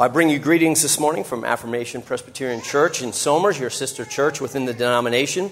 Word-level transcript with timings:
I 0.00 0.06
bring 0.06 0.30
you 0.30 0.38
greetings 0.38 0.80
this 0.80 1.00
morning 1.00 1.24
from 1.24 1.44
Affirmation 1.44 2.02
Presbyterian 2.02 2.62
Church 2.62 3.02
in 3.02 3.12
Somers, 3.12 3.58
your 3.58 3.68
sister 3.68 4.04
church 4.04 4.40
within 4.40 4.64
the 4.64 4.72
denomination. 4.72 5.50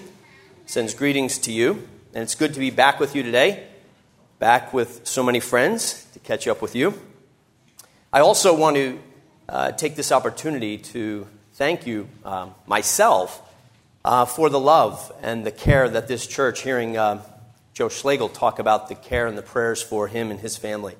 Sends 0.65 0.93
greetings 0.93 1.37
to 1.39 1.51
you, 1.51 1.85
and 2.13 2.23
it's 2.23 2.33
good 2.33 2.53
to 2.53 2.59
be 2.61 2.69
back 2.69 2.97
with 2.97 3.13
you 3.13 3.23
today, 3.23 3.67
back 4.39 4.73
with 4.73 5.05
so 5.05 5.21
many 5.21 5.41
friends 5.41 6.07
to 6.13 6.19
catch 6.19 6.47
up 6.47 6.61
with 6.61 6.77
you. 6.77 6.93
I 8.13 8.21
also 8.21 8.55
want 8.55 8.77
to 8.77 8.99
uh, 9.49 9.71
take 9.73 9.97
this 9.97 10.13
opportunity 10.13 10.77
to 10.77 11.27
thank 11.55 11.85
you 11.85 12.07
um, 12.23 12.55
myself 12.67 13.41
uh, 14.05 14.23
for 14.23 14.49
the 14.49 14.61
love 14.61 15.11
and 15.21 15.45
the 15.45 15.51
care 15.51 15.89
that 15.89 16.07
this 16.07 16.25
church, 16.25 16.61
hearing 16.61 16.95
uh, 16.95 17.21
Joe 17.73 17.89
Schlegel 17.89 18.29
talk 18.29 18.59
about 18.59 18.87
the 18.87 18.95
care 18.95 19.27
and 19.27 19.37
the 19.37 19.41
prayers 19.41 19.83
for 19.83 20.07
him 20.07 20.31
and 20.31 20.39
his 20.39 20.55
family 20.55 20.95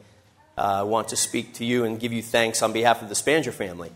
uh, 0.57 0.83
want 0.85 1.09
to 1.09 1.15
speak 1.15 1.53
to 1.55 1.65
you 1.65 1.85
and 1.85 1.99
give 1.99 2.11
you 2.11 2.21
thanks 2.21 2.61
on 2.61 2.73
behalf 2.73 3.01
of 3.01 3.09
the 3.09 3.15
Spanger 3.15 3.53
family 3.53 3.91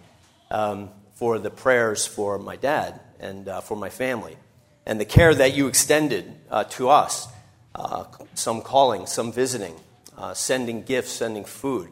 um, 0.51 0.89
for 1.15 1.39
the 1.39 1.49
prayers 1.49 2.05
for 2.05 2.37
my 2.37 2.55
dad 2.55 2.99
and 3.19 3.47
uh, 3.47 3.61
for 3.61 3.75
my 3.75 3.89
family 3.89 4.37
and 4.85 4.99
the 4.99 5.05
care 5.05 5.33
that 5.33 5.55
you 5.55 5.67
extended 5.67 6.33
uh, 6.49 6.63
to 6.65 6.89
us. 6.89 7.27
Uh, 7.73 8.03
some 8.33 8.61
calling, 8.61 9.05
some 9.05 9.31
visiting, 9.31 9.73
uh, 10.17 10.33
sending 10.33 10.83
gifts, 10.83 11.11
sending 11.11 11.45
food. 11.45 11.89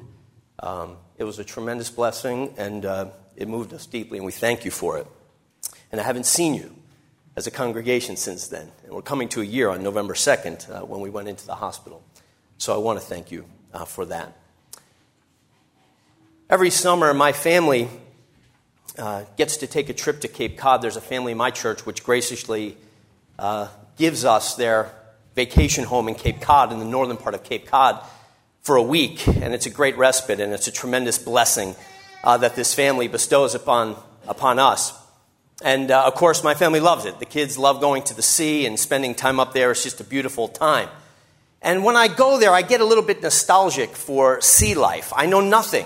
Um, 0.59 0.97
it 1.17 1.23
was 1.23 1.39
a 1.39 1.43
tremendous 1.43 1.89
blessing 1.89 2.53
and 2.57 2.85
uh, 2.85 3.05
it 3.37 3.47
moved 3.47 3.73
us 3.73 3.85
deeply, 3.85 4.17
and 4.17 4.25
we 4.25 4.33
thank 4.33 4.65
you 4.65 4.71
for 4.71 4.97
it. 4.97 5.07
And 5.91 6.01
I 6.01 6.03
haven't 6.03 6.25
seen 6.25 6.53
you 6.53 6.75
as 7.37 7.47
a 7.47 7.51
congregation 7.51 8.17
since 8.17 8.49
then. 8.49 8.69
And 8.83 8.93
we're 8.93 9.01
coming 9.01 9.29
to 9.29 9.41
a 9.41 9.45
year 9.45 9.69
on 9.69 9.81
November 9.81 10.13
2nd 10.15 10.87
when 10.87 10.99
we 10.99 11.09
went 11.09 11.29
into 11.29 11.45
the 11.45 11.55
hospital. 11.55 12.03
So 12.57 12.75
I 12.75 12.77
want 12.77 12.99
to 12.99 13.05
thank 13.05 13.31
you 13.31 13.45
for 13.87 14.03
that. 14.05 14.33
Every 16.49 16.71
summer, 16.71 17.13
my 17.13 17.31
family 17.31 17.87
uh, 18.97 19.25
gets 19.37 19.57
to 19.57 19.67
take 19.67 19.89
a 19.89 19.93
trip 19.93 20.21
to 20.21 20.27
Cape 20.27 20.57
Cod. 20.57 20.81
There's 20.81 20.95
a 20.95 21.01
family 21.01 21.33
in 21.33 21.37
my 21.37 21.51
church 21.51 21.85
which 21.85 22.03
graciously 22.03 22.75
uh, 23.37 23.67
gives 23.97 24.25
us 24.25 24.55
their 24.55 24.91
vacation 25.35 25.83
home 25.83 26.07
in 26.07 26.15
Cape 26.15 26.41
Cod, 26.41 26.71
in 26.73 26.79
the 26.79 26.85
northern 26.85 27.17
part 27.17 27.35
of 27.35 27.43
Cape 27.43 27.67
Cod, 27.67 28.03
for 28.63 28.77
a 28.77 28.81
week. 28.81 29.27
And 29.27 29.53
it's 29.53 29.67
a 29.67 29.69
great 29.69 29.95
respite, 29.95 30.39
and 30.39 30.51
it's 30.51 30.67
a 30.67 30.71
tremendous 30.71 31.19
blessing 31.19 31.75
uh, 32.23 32.37
that 32.37 32.55
this 32.55 32.73
family 32.73 33.07
bestows 33.07 33.53
upon, 33.53 33.95
upon 34.27 34.57
us. 34.57 34.99
And 35.61 35.91
uh, 35.91 36.03
of 36.07 36.15
course, 36.15 36.43
my 36.43 36.55
family 36.55 36.79
loves 36.79 37.05
it. 37.05 37.19
The 37.19 37.25
kids 37.25 37.59
love 37.59 37.79
going 37.79 38.01
to 38.05 38.15
the 38.15 38.23
sea 38.23 38.65
and 38.65 38.79
spending 38.79 39.13
time 39.13 39.39
up 39.39 39.53
there. 39.53 39.69
It's 39.69 39.83
just 39.83 40.01
a 40.01 40.03
beautiful 40.03 40.47
time. 40.47 40.89
And 41.61 41.83
when 41.83 41.95
I 41.95 42.07
go 42.07 42.39
there, 42.39 42.53
I 42.53 42.63
get 42.63 42.81
a 42.81 42.85
little 42.85 43.03
bit 43.03 43.21
nostalgic 43.21 43.91
for 43.91 44.41
sea 44.41 44.73
life. 44.73 45.13
I 45.15 45.27
know 45.27 45.41
nothing 45.41 45.85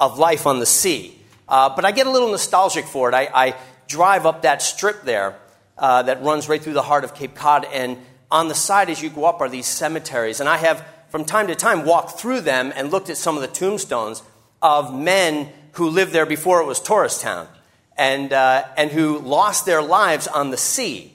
of 0.00 0.18
life 0.18 0.46
on 0.46 0.58
the 0.58 0.66
sea. 0.66 1.16
Uh, 1.48 1.74
but 1.74 1.84
I 1.84 1.92
get 1.92 2.06
a 2.06 2.10
little 2.10 2.30
nostalgic 2.30 2.86
for 2.86 3.08
it. 3.08 3.14
I, 3.14 3.28
I 3.32 3.56
drive 3.86 4.24
up 4.24 4.42
that 4.42 4.62
strip 4.62 5.02
there 5.02 5.36
uh, 5.76 6.02
that 6.02 6.22
runs 6.22 6.48
right 6.48 6.62
through 6.62 6.72
the 6.72 6.82
heart 6.82 7.04
of 7.04 7.14
Cape 7.14 7.34
Cod, 7.34 7.66
and 7.72 7.98
on 8.30 8.48
the 8.48 8.54
side 8.54 8.88
as 8.90 9.02
you 9.02 9.10
go 9.10 9.24
up 9.24 9.40
are 9.40 9.48
these 9.48 9.66
cemeteries. 9.66 10.40
And 10.40 10.48
I 10.48 10.56
have, 10.56 10.86
from 11.08 11.24
time 11.24 11.48
to 11.48 11.54
time, 11.54 11.84
walked 11.84 12.18
through 12.18 12.40
them 12.40 12.72
and 12.74 12.90
looked 12.90 13.10
at 13.10 13.16
some 13.16 13.36
of 13.36 13.42
the 13.42 13.48
tombstones 13.48 14.22
of 14.62 14.94
men 14.94 15.48
who 15.72 15.88
lived 15.90 16.12
there 16.12 16.26
before 16.26 16.60
it 16.60 16.66
was 16.66 16.80
tourist 16.80 17.20
town 17.20 17.48
and, 17.96 18.32
uh, 18.32 18.64
and 18.76 18.90
who 18.90 19.18
lost 19.18 19.66
their 19.66 19.82
lives 19.82 20.26
on 20.26 20.50
the 20.50 20.56
sea 20.56 21.12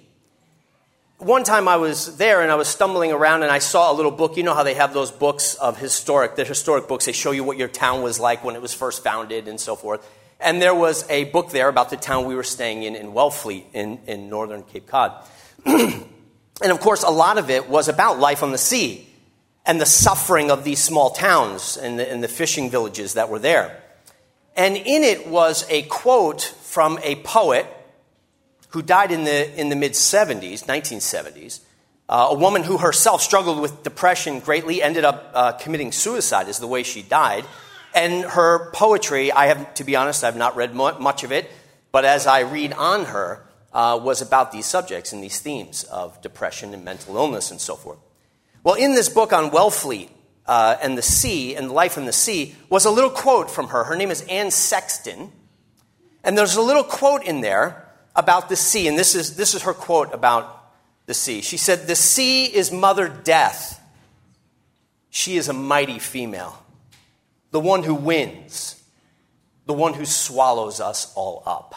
one 1.18 1.44
time 1.44 1.68
I 1.68 1.78
was 1.78 2.18
there 2.18 2.42
and 2.42 2.52
I 2.52 2.56
was 2.56 2.68
stumbling 2.68 3.12
around 3.12 3.44
and 3.44 3.52
I 3.52 3.60
saw 3.60 3.92
a 3.92 3.96
little 3.96 4.12
book. 4.12 4.36
You 4.36 4.44
know 4.44 4.54
how 4.54 4.64
they 4.64 4.74
have 4.74 4.94
those 4.94 5.12
books 5.12 5.56
of 5.56 5.78
historic, 5.78 6.36
the 6.36 6.44
historic 6.44 6.88
books. 6.88 7.06
They 7.06 7.14
show 7.14 7.32
you 7.32 7.44
what 7.44 7.58
your 7.58 7.68
town 7.68 8.02
was 8.02 8.20
like 8.20 8.44
when 8.44 8.56
it 8.56 8.62
was 8.62 8.74
first 8.74 9.04
founded 9.04 9.48
and 9.48 9.60
so 9.60 9.76
forth. 9.76 10.06
And 10.40 10.62
there 10.62 10.76
was 10.76 11.10
a 11.10 11.26
book 11.26 11.52
there 11.52 11.70
about 11.70 11.90
the 11.90 11.98
town 11.98 12.26
we 12.26 12.36
were 12.36 12.44
staying 12.44 12.84
in 12.84 12.96
in 12.96 13.14
Wellfleet 13.14 13.64
in, 13.74 14.00
in 14.08 14.30
northern 14.30 14.64
Cape 14.64 14.88
Cod. 14.88 15.14
and 15.66 16.04
of 16.64 16.80
course, 16.82 17.04
a 17.04 17.10
lot 17.10 17.38
of 17.38 17.50
it 17.50 17.70
was 17.70 17.88
about 17.88 18.20
life 18.20 18.44
on 18.44 18.52
the 18.52 18.58
sea 18.58 19.08
and 19.66 19.80
the 19.80 19.86
suffering 19.86 20.52
of 20.52 20.66
these 20.66 20.84
small 20.84 21.12
towns 21.12 21.78
and 21.78 21.98
the, 21.98 22.12
and 22.12 22.22
the 22.22 22.28
fishing 22.28 22.70
villages 22.70 23.14
that 23.14 23.30
were 23.30 23.40
there. 23.40 23.82
And 24.58 24.76
in 24.76 25.04
it 25.04 25.28
was 25.28 25.66
a 25.70 25.84
quote 25.84 26.42
from 26.42 27.00
a 27.04 27.16
poet 27.16 27.66
who 28.76 28.82
died 28.82 29.10
in 29.10 29.24
the, 29.24 29.60
in 29.60 29.70
the 29.70 29.76
mid 29.76 29.94
70s, 29.94 30.66
1970s. 30.66 31.62
Uh, 32.10 32.28
a 32.32 32.36
woman 32.36 32.62
who 32.62 32.78
herself 32.78 33.22
struggled 33.22 33.62
with 33.62 33.84
depression 33.84 34.42
greatly, 34.42 34.84
ended 34.84 35.06
up 35.06 35.32
uh, 35.34 35.52
committing 35.54 35.94
suicide, 35.94 36.50
is 36.50 36.60
the 36.60 36.68
way 36.68 36.84
she 36.84 37.02
died. 37.02 37.46
And 37.96 38.26
her 38.26 38.70
poetry, 38.72 39.32
I 39.32 39.48
have, 39.48 39.74
to 39.76 39.86
be 39.86 39.96
honest, 39.96 40.26
I've 40.26 40.36
not 40.36 40.58
read 40.58 40.76
much 40.76 41.24
of 41.24 41.32
it, 41.32 41.50
but 41.94 42.04
as 42.04 42.28
I 42.28 42.42
read 42.42 42.74
on 42.74 43.06
her, 43.06 43.46
uh, 43.72 43.98
was 44.02 44.22
about 44.22 44.52
these 44.52 44.66
subjects 44.66 45.14
and 45.14 45.24
these 45.24 45.40
themes 45.40 45.86
of 45.86 46.22
depression 46.22 46.74
and 46.74 46.84
mental 46.84 47.16
illness 47.16 47.52
and 47.52 47.62
so 47.62 47.78
forth. 47.78 48.00
Well, 48.62 48.76
in 48.76 48.94
this 48.94 49.08
book 49.08 49.32
on 49.32 49.52
Wellfleet 49.52 50.10
uh, 50.48 50.76
and 50.82 50.98
the 50.98 51.02
sea 51.02 51.56
and 51.56 51.72
life 51.72 51.98
in 51.98 52.06
the 52.06 52.14
sea 52.14 52.56
was 52.70 52.84
a 52.84 52.92
little 52.92 53.10
quote 53.10 53.50
from 53.50 53.70
her. 53.70 53.86
Her 53.86 53.96
name 53.96 54.12
is 54.12 54.22
Anne 54.24 54.52
Sexton. 54.52 55.32
And 56.26 56.38
there's 56.38 56.58
a 56.58 56.62
little 56.62 56.84
quote 56.84 57.24
in 57.24 57.40
there 57.40 57.85
about 58.16 58.50
the 58.50 58.56
sea, 58.56 58.88
and 58.88 58.98
this 58.98 59.16
is, 59.16 59.36
this 59.36 59.54
is 59.54 59.64
her 59.64 59.74
quote 59.74 60.14
about 60.14 60.56
the 61.06 61.14
sea. 61.14 61.42
She 61.42 61.58
said, 61.58 61.88
The 61.88 61.96
sea 61.96 62.46
is 62.46 62.72
Mother 62.72 63.08
Death. 63.08 63.82
She 65.10 65.38
is 65.38 65.48
a 65.48 65.54
mighty 65.54 66.00
female, 66.00 66.62
the 67.52 67.60
one 67.60 67.84
who 67.84 67.96
wins, 67.96 68.82
the 69.66 69.74
one 69.74 69.94
who 69.94 70.06
swallows 70.06 70.80
us 70.80 71.14
all 71.16 71.42
up. 71.46 71.76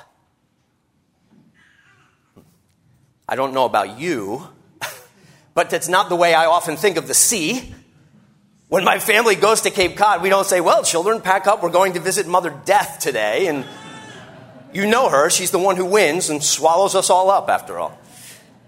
I 3.28 3.36
don't 3.36 3.52
know 3.52 3.64
about 3.64 3.98
you, 3.98 4.48
but 5.54 5.70
that's 5.70 5.88
not 5.88 6.08
the 6.08 6.16
way 6.16 6.34
I 6.34 6.46
often 6.46 6.76
think 6.76 6.96
of 6.96 7.06
the 7.06 7.14
sea. 7.14 7.74
When 8.68 8.84
my 8.84 8.98
family 8.98 9.34
goes 9.34 9.62
to 9.62 9.70
Cape 9.70 9.96
Cod, 9.96 10.20
we 10.20 10.28
don't 10.28 10.46
say, 10.46 10.60
Well, 10.60 10.82
children, 10.82 11.20
pack 11.20 11.46
up, 11.46 11.62
we're 11.62 11.70
going 11.70 11.94
to 11.94 12.00
visit 12.00 12.26
Mother 12.26 12.54
Death 12.64 12.98
today. 13.00 13.46
And 13.46 13.64
you 14.72 14.86
know 14.86 15.08
her. 15.08 15.30
She's 15.30 15.50
the 15.50 15.58
one 15.58 15.76
who 15.76 15.84
wins 15.84 16.30
and 16.30 16.42
swallows 16.42 16.94
us 16.94 17.10
all 17.10 17.30
up, 17.30 17.48
after 17.48 17.78
all. 17.78 17.98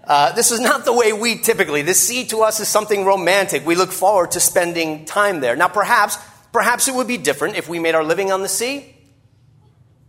Uh, 0.03 0.31
this 0.33 0.51
is 0.51 0.59
not 0.59 0.83
the 0.85 0.93
way 0.93 1.13
we 1.13 1.37
typically. 1.37 1.83
The 1.83 1.93
sea 1.93 2.25
to 2.25 2.39
us 2.41 2.59
is 2.59 2.67
something 2.67 3.05
romantic. 3.05 3.65
We 3.65 3.75
look 3.75 3.91
forward 3.91 4.31
to 4.31 4.39
spending 4.39 5.05
time 5.05 5.39
there. 5.39 5.55
Now, 5.55 5.67
perhaps, 5.67 6.17
perhaps 6.51 6.87
it 6.87 6.95
would 6.95 7.07
be 7.07 7.17
different 7.17 7.55
if 7.55 7.69
we 7.69 7.79
made 7.79 7.95
our 7.95 8.03
living 8.03 8.31
on 8.31 8.41
the 8.41 8.49
sea. 8.49 8.95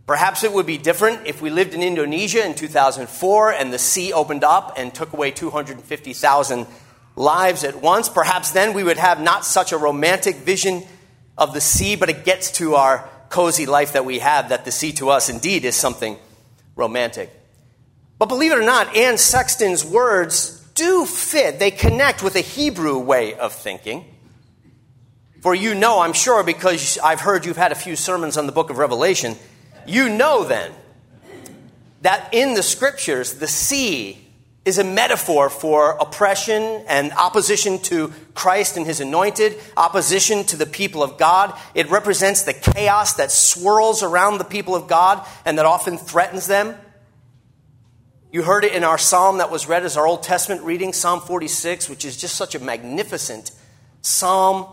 Perhaps 0.05 0.43
it 0.43 0.51
would 0.51 0.65
be 0.65 0.77
different 0.77 1.27
if 1.27 1.41
we 1.41 1.49
lived 1.49 1.73
in 1.73 1.81
Indonesia 1.81 2.45
in 2.45 2.55
2004 2.55 3.53
and 3.53 3.71
the 3.71 3.79
sea 3.79 4.11
opened 4.11 4.43
up 4.43 4.73
and 4.75 4.93
took 4.93 5.13
away 5.13 5.31
250,000 5.31 6.67
lives 7.15 7.63
at 7.63 7.81
once. 7.81 8.09
Perhaps 8.09 8.51
then 8.51 8.73
we 8.73 8.83
would 8.83 8.97
have 8.97 9.21
not 9.21 9.45
such 9.45 9.71
a 9.71 9.77
romantic 9.77 10.37
vision 10.37 10.83
of 11.37 11.53
the 11.53 11.61
sea, 11.61 11.95
but 11.95 12.09
it 12.09 12.25
gets 12.25 12.51
to 12.51 12.75
our 12.75 13.09
cozy 13.33 13.65
life 13.65 13.93
that 13.93 14.05
we 14.05 14.19
have, 14.19 14.49
that 14.49 14.63
the 14.63 14.71
sea 14.71 14.91
to 14.93 15.09
us 15.09 15.27
indeed 15.27 15.65
is 15.65 15.75
something 15.75 16.17
romantic. 16.75 17.31
But 18.19 18.27
believe 18.27 18.51
it 18.51 18.59
or 18.59 18.63
not, 18.63 18.95
Anne 18.95 19.17
Sexton's 19.17 19.83
words 19.83 20.63
do 20.75 21.03
fit. 21.05 21.57
They 21.57 21.71
connect 21.71 22.21
with 22.21 22.35
a 22.35 22.41
Hebrew 22.41 22.99
way 22.99 23.33
of 23.33 23.51
thinking. 23.51 24.05
For 25.41 25.55
you 25.55 25.73
know, 25.73 25.99
I'm 25.99 26.13
sure, 26.13 26.43
because 26.43 26.99
I've 26.99 27.21
heard 27.21 27.43
you've 27.43 27.57
had 27.57 27.71
a 27.71 27.75
few 27.75 27.95
sermons 27.95 28.37
on 28.37 28.45
the 28.45 28.51
book 28.51 28.69
of 28.69 28.77
Revelation, 28.77 29.35
you 29.87 30.09
know 30.09 30.43
then 30.43 30.71
that 32.03 32.29
in 32.33 32.53
the 32.53 32.63
scriptures, 32.63 33.33
the 33.33 33.47
sea 33.47 34.22
is 34.65 34.77
a 34.77 34.83
metaphor 34.83 35.49
for 35.49 35.97
oppression 35.99 36.63
and 36.87 37.11
opposition 37.13 37.79
to 37.79 38.13
Christ 38.33 38.77
and 38.77 38.85
his 38.85 39.01
anointed, 39.01 39.59
opposition 39.75 40.45
to 40.45 40.55
the 40.55 40.65
people 40.65 41.03
of 41.03 41.17
God. 41.17 41.57
It 41.75 41.89
represents 41.89 42.43
the 42.43 42.53
chaos 42.53 43.15
that 43.15 43.31
swirls 43.31 44.03
around 44.03 44.37
the 44.37 44.45
people 44.45 44.73
of 44.73 44.87
God 44.87 45.25
and 45.45 45.57
that 45.57 45.65
often 45.65 45.97
threatens 45.97 46.47
them. 46.47 46.75
You 48.31 48.43
heard 48.43 48.63
it 48.63 48.73
in 48.73 48.83
our 48.83 48.97
psalm 48.97 49.39
that 49.39 49.51
was 49.51 49.67
read 49.67 49.83
as 49.83 49.97
our 49.97 50.07
Old 50.07 50.23
Testament 50.23 50.61
reading, 50.61 50.93
Psalm 50.93 51.19
46, 51.19 51.89
which 51.89 52.05
is 52.05 52.17
just 52.17 52.35
such 52.35 52.55
a 52.55 52.59
magnificent 52.59 53.51
psalm 54.01 54.65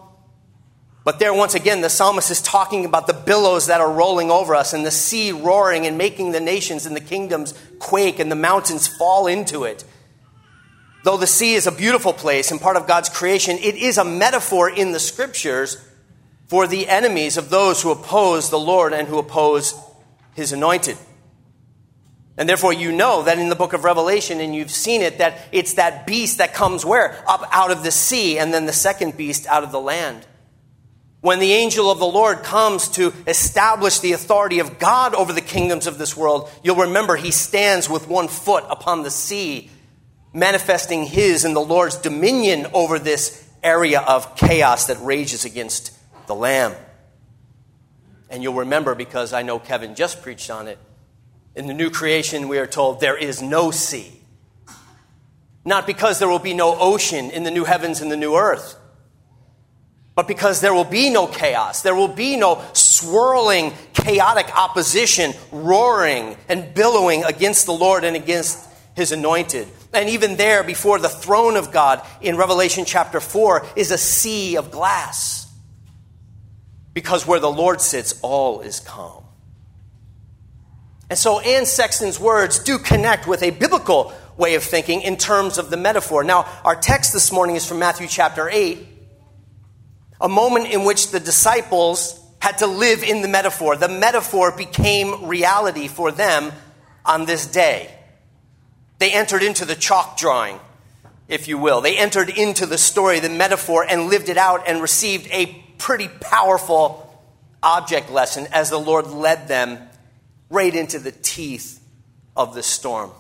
but 1.03 1.19
there, 1.19 1.33
once 1.33 1.55
again, 1.55 1.81
the 1.81 1.89
psalmist 1.89 2.31
is 2.31 2.43
talking 2.43 2.85
about 2.85 3.07
the 3.07 3.15
billows 3.15 3.67
that 3.67 3.81
are 3.81 3.91
rolling 3.91 4.31
over 4.31 4.55
us 4.55 4.75
and 4.75 4.85
the 4.85 4.91
sea 4.91 5.33
roaring 5.33 5.87
and 5.87 5.97
making 5.97 6.33
the 6.33 6.41
nations 6.41 6.85
and 6.85 6.95
the 6.95 7.01
kingdoms 7.01 7.55
quake 7.79 8.19
and 8.19 8.31
the 8.31 8.37
mountains 8.37 8.87
fall 8.87 9.27
into 9.27 9.65
it. 9.65 9.85
Though 11.03 11.17
the 11.17 11.27
sea 11.27 11.55
is 11.55 11.67
a 11.67 11.73
beautiful 11.73 12.13
place 12.13 12.51
and 12.51 12.61
part 12.61 12.77
of 12.77 12.87
God's 12.87 13.09
creation, 13.09 13.57
it 13.57 13.77
is 13.77 13.97
a 13.97 14.05
metaphor 14.05 14.69
in 14.69 14.93
the 14.93 15.01
scriptures 15.01 15.83
for 16.49 16.67
the 16.67 16.89
enemies 16.89 17.39
of 17.39 17.49
those 17.49 17.81
who 17.81 17.91
oppose 17.91 18.51
the 18.51 18.59
Lord 18.59 18.93
and 18.93 19.09
who 19.09 19.19
oppose 19.19 19.73
his 20.35 20.53
anointed. 20.53 20.99
And 22.37 22.49
therefore, 22.49 22.75
you 22.75 22.93
know 22.93 23.23
that 23.23 23.39
in 23.39 23.49
the 23.49 23.55
book 23.55 23.73
of 23.73 23.85
Revelation, 23.85 24.41
and 24.41 24.55
you've 24.55 24.71
seen 24.71 25.01
it, 25.01 25.19
that 25.19 25.39
it's 25.53 25.75
that 25.75 26.07
beast 26.07 26.39
that 26.39 26.55
comes 26.55 26.85
where? 26.85 27.23
Up 27.27 27.49
out 27.53 27.71
of 27.71 27.83
the 27.83 27.91
sea, 27.91 28.39
and 28.39 28.53
then 28.53 28.67
the 28.67 28.73
second 28.73 29.17
beast 29.17 29.47
out 29.47 29.63
of 29.63 29.73
the 29.73 29.81
land. 29.81 30.27
When 31.21 31.39
the 31.39 31.53
angel 31.53 31.91
of 31.91 31.99
the 31.99 32.07
Lord 32.07 32.43
comes 32.43 32.89
to 32.91 33.13
establish 33.27 33.99
the 33.99 34.13
authority 34.13 34.59
of 34.59 34.79
God 34.79 35.15
over 35.15 35.35
the 35.35 35.43
kingdoms 35.43 35.87
of 35.87 35.99
this 35.99 36.17
world, 36.17 36.51
you'll 36.63 36.77
remember 36.77 37.17
he 37.17 37.31
stands 37.31 37.91
with 37.91 38.09
one 38.09 38.29
foot 38.29 38.65
upon 38.71 39.03
the 39.03 39.11
sea, 39.11 39.71
manifesting 40.33 41.05
his 41.05 41.45
and 41.45 41.55
the 41.55 41.61
Lord's 41.61 41.97
dominion 41.97 42.69
over 42.73 42.99
this 42.99 43.47
area 43.63 44.01
of 44.01 44.35
chaos 44.35 44.87
that 44.87 44.97
rages 45.03 45.45
against 45.45 45.95
the 46.27 46.35
Lamb. 46.35 46.75
And 48.31 48.43
you'll 48.43 48.55
remember, 48.55 48.95
because 48.95 49.35
I 49.35 49.43
know 49.43 49.59
Kevin 49.59 49.95
just 49.95 50.23
preached 50.23 50.51
on 50.51 50.69
it, 50.69 50.79
in 51.55 51.67
the 51.67 51.75
new 51.75 51.91
creation, 51.91 52.49
we 52.49 52.59
are 52.59 52.67
told 52.67 53.01
there 53.01 53.17
is 53.17 53.43
no 53.43 53.71
sea. 53.71 54.21
Not 55.67 55.87
because 55.87 56.19
there 56.19 56.29
will 56.29 56.39
be 56.39 56.55
no 56.55 56.79
ocean 56.79 57.31
in 57.31 57.43
the 57.43 57.51
new 57.51 57.65
heavens 57.65 58.01
and 58.01 58.11
the 58.11 58.17
new 58.17 58.37
earth, 58.37 58.77
but 60.15 60.27
because 60.27 60.61
there 60.61 60.75
will 60.75 60.85
be 60.85 61.11
no 61.11 61.27
chaos. 61.27 61.83
There 61.83 61.95
will 61.95 62.09
be 62.09 62.37
no 62.37 62.63
swirling, 62.73 63.73
chaotic 63.95 64.55
opposition, 64.57 65.33
roaring 65.53 66.37
and 66.49 66.75
billowing 66.75 67.25
against 67.25 67.67
the 67.67 67.73
Lord 67.73 68.05
and 68.05 68.17
against 68.17 68.69
his 68.95 69.13
anointed. 69.13 69.69
And 69.93 70.11
even 70.11 70.37
there, 70.37 70.63
before 70.63 70.99
the 70.99 71.09
throne 71.09 71.57
of 71.57 71.73
God 71.73 72.05
in 72.21 72.37
Revelation 72.37 72.85
chapter 72.85 73.21
4, 73.21 73.67
is 73.77 73.91
a 73.91 73.99
sea 73.99 74.57
of 74.57 74.71
glass. 74.71 75.51
Because 76.93 77.27
where 77.27 77.41
the 77.41 77.51
Lord 77.51 77.81
sits, 77.81 78.19
all 78.21 78.61
is 78.61 78.81
calm. 78.81 79.25
And 81.09 81.19
so 81.19 81.41
Anne 81.41 81.67
Sexton's 81.67 82.21
words 82.21 82.61
do 82.61 82.79
connect 82.79 83.27
with 83.27 83.43
a 83.43 83.51
biblical 83.51 84.13
way 84.37 84.55
of 84.55 84.63
thinking 84.63 85.03
in 85.03 85.17
terms 85.17 85.59
of 85.59 85.71
the 85.71 85.77
metaphor. 85.77 86.25
Now, 86.25 86.47
our 86.65 86.77
text 86.77 87.13
this 87.13 87.33
morning 87.33 87.57
is 87.57 87.67
from 87.67 87.79
Matthew 87.79 88.07
chapter 88.07 88.49
8, 88.49 88.87
a 90.21 90.29
moment 90.29 90.67
in 90.67 90.85
which 90.85 91.11
the 91.11 91.21
disciples 91.21 92.21
had 92.41 92.59
to 92.59 92.67
live 92.67 93.03
in 93.03 93.23
the 93.23 93.29
metaphor. 93.29 93.77
The 93.77 93.89
metaphor 93.89 94.55
became 94.57 95.27
reality 95.27 95.89
for 95.89 96.11
them 96.11 96.53
on 97.05 97.27
this 97.27 97.47
day. 97.47 97.95
They 98.99 99.13
entered 99.13 99.43
into 99.43 99.65
the 99.65 99.75
chalk 99.75 100.19
drawing, 100.19 100.59
if 101.29 101.49
you 101.49 101.59
will. 101.59 101.81
They 101.81 101.97
entered 101.97 102.29
into 102.29 102.67
the 102.67 102.79
story, 102.79 103.21
the 103.21 103.31
metaphor, 103.31 103.85
and 103.89 104.09
lived 104.09 104.29
it 104.29 104.37
out 104.37 104.69
and 104.69 104.83
received 104.83 105.29
a 105.31 105.47
pretty 105.79 106.09
powerful 106.09 107.07
object 107.63 108.11
lesson 108.11 108.47
as 108.53 108.71
the 108.71 108.79
Lord 108.79 109.07
led 109.07 109.49
them 109.49 109.79
right 110.51 110.75
into 110.75 110.99
the 110.99 111.13
teeth 111.13 111.83
of 112.37 112.55
the 112.55 112.63
storm. 112.63 113.11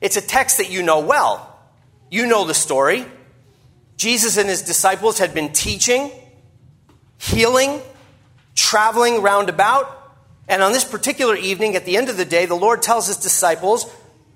It's 0.00 0.16
a 0.16 0.20
text 0.20 0.58
that 0.58 0.70
you 0.70 0.82
know 0.82 1.00
well. 1.00 1.48
You 2.10 2.26
know 2.26 2.44
the 2.44 2.54
story. 2.54 3.06
Jesus 4.02 4.36
and 4.36 4.48
his 4.48 4.62
disciples 4.62 5.20
had 5.20 5.32
been 5.32 5.52
teaching, 5.52 6.10
healing, 7.18 7.80
traveling 8.56 9.22
roundabout. 9.22 9.86
And 10.48 10.60
on 10.60 10.72
this 10.72 10.82
particular 10.82 11.36
evening, 11.36 11.76
at 11.76 11.84
the 11.84 11.96
end 11.96 12.08
of 12.08 12.16
the 12.16 12.24
day, 12.24 12.46
the 12.46 12.56
Lord 12.56 12.82
tells 12.82 13.06
his 13.06 13.16
disciples, 13.16 13.86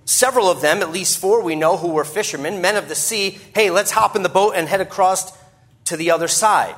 several 0.05 0.49
of 0.49 0.61
them, 0.61 0.83
at 0.83 0.93
least 0.93 1.19
four 1.19 1.43
we 1.43 1.57
know 1.57 1.77
who 1.77 1.89
were 1.89 2.05
fishermen, 2.05 2.61
men 2.61 2.77
of 2.77 2.89
the 2.89 2.95
sea, 2.95 3.41
hey, 3.57 3.73
let's 3.73 3.91
hop 3.91 4.15
in 4.15 4.23
the 4.23 4.29
boat 4.29 4.53
and 4.55 4.69
head 4.69 4.81
across 4.81 5.37
to 5.87 5.97
the 5.97 6.13
other 6.13 6.29
side. 6.29 6.77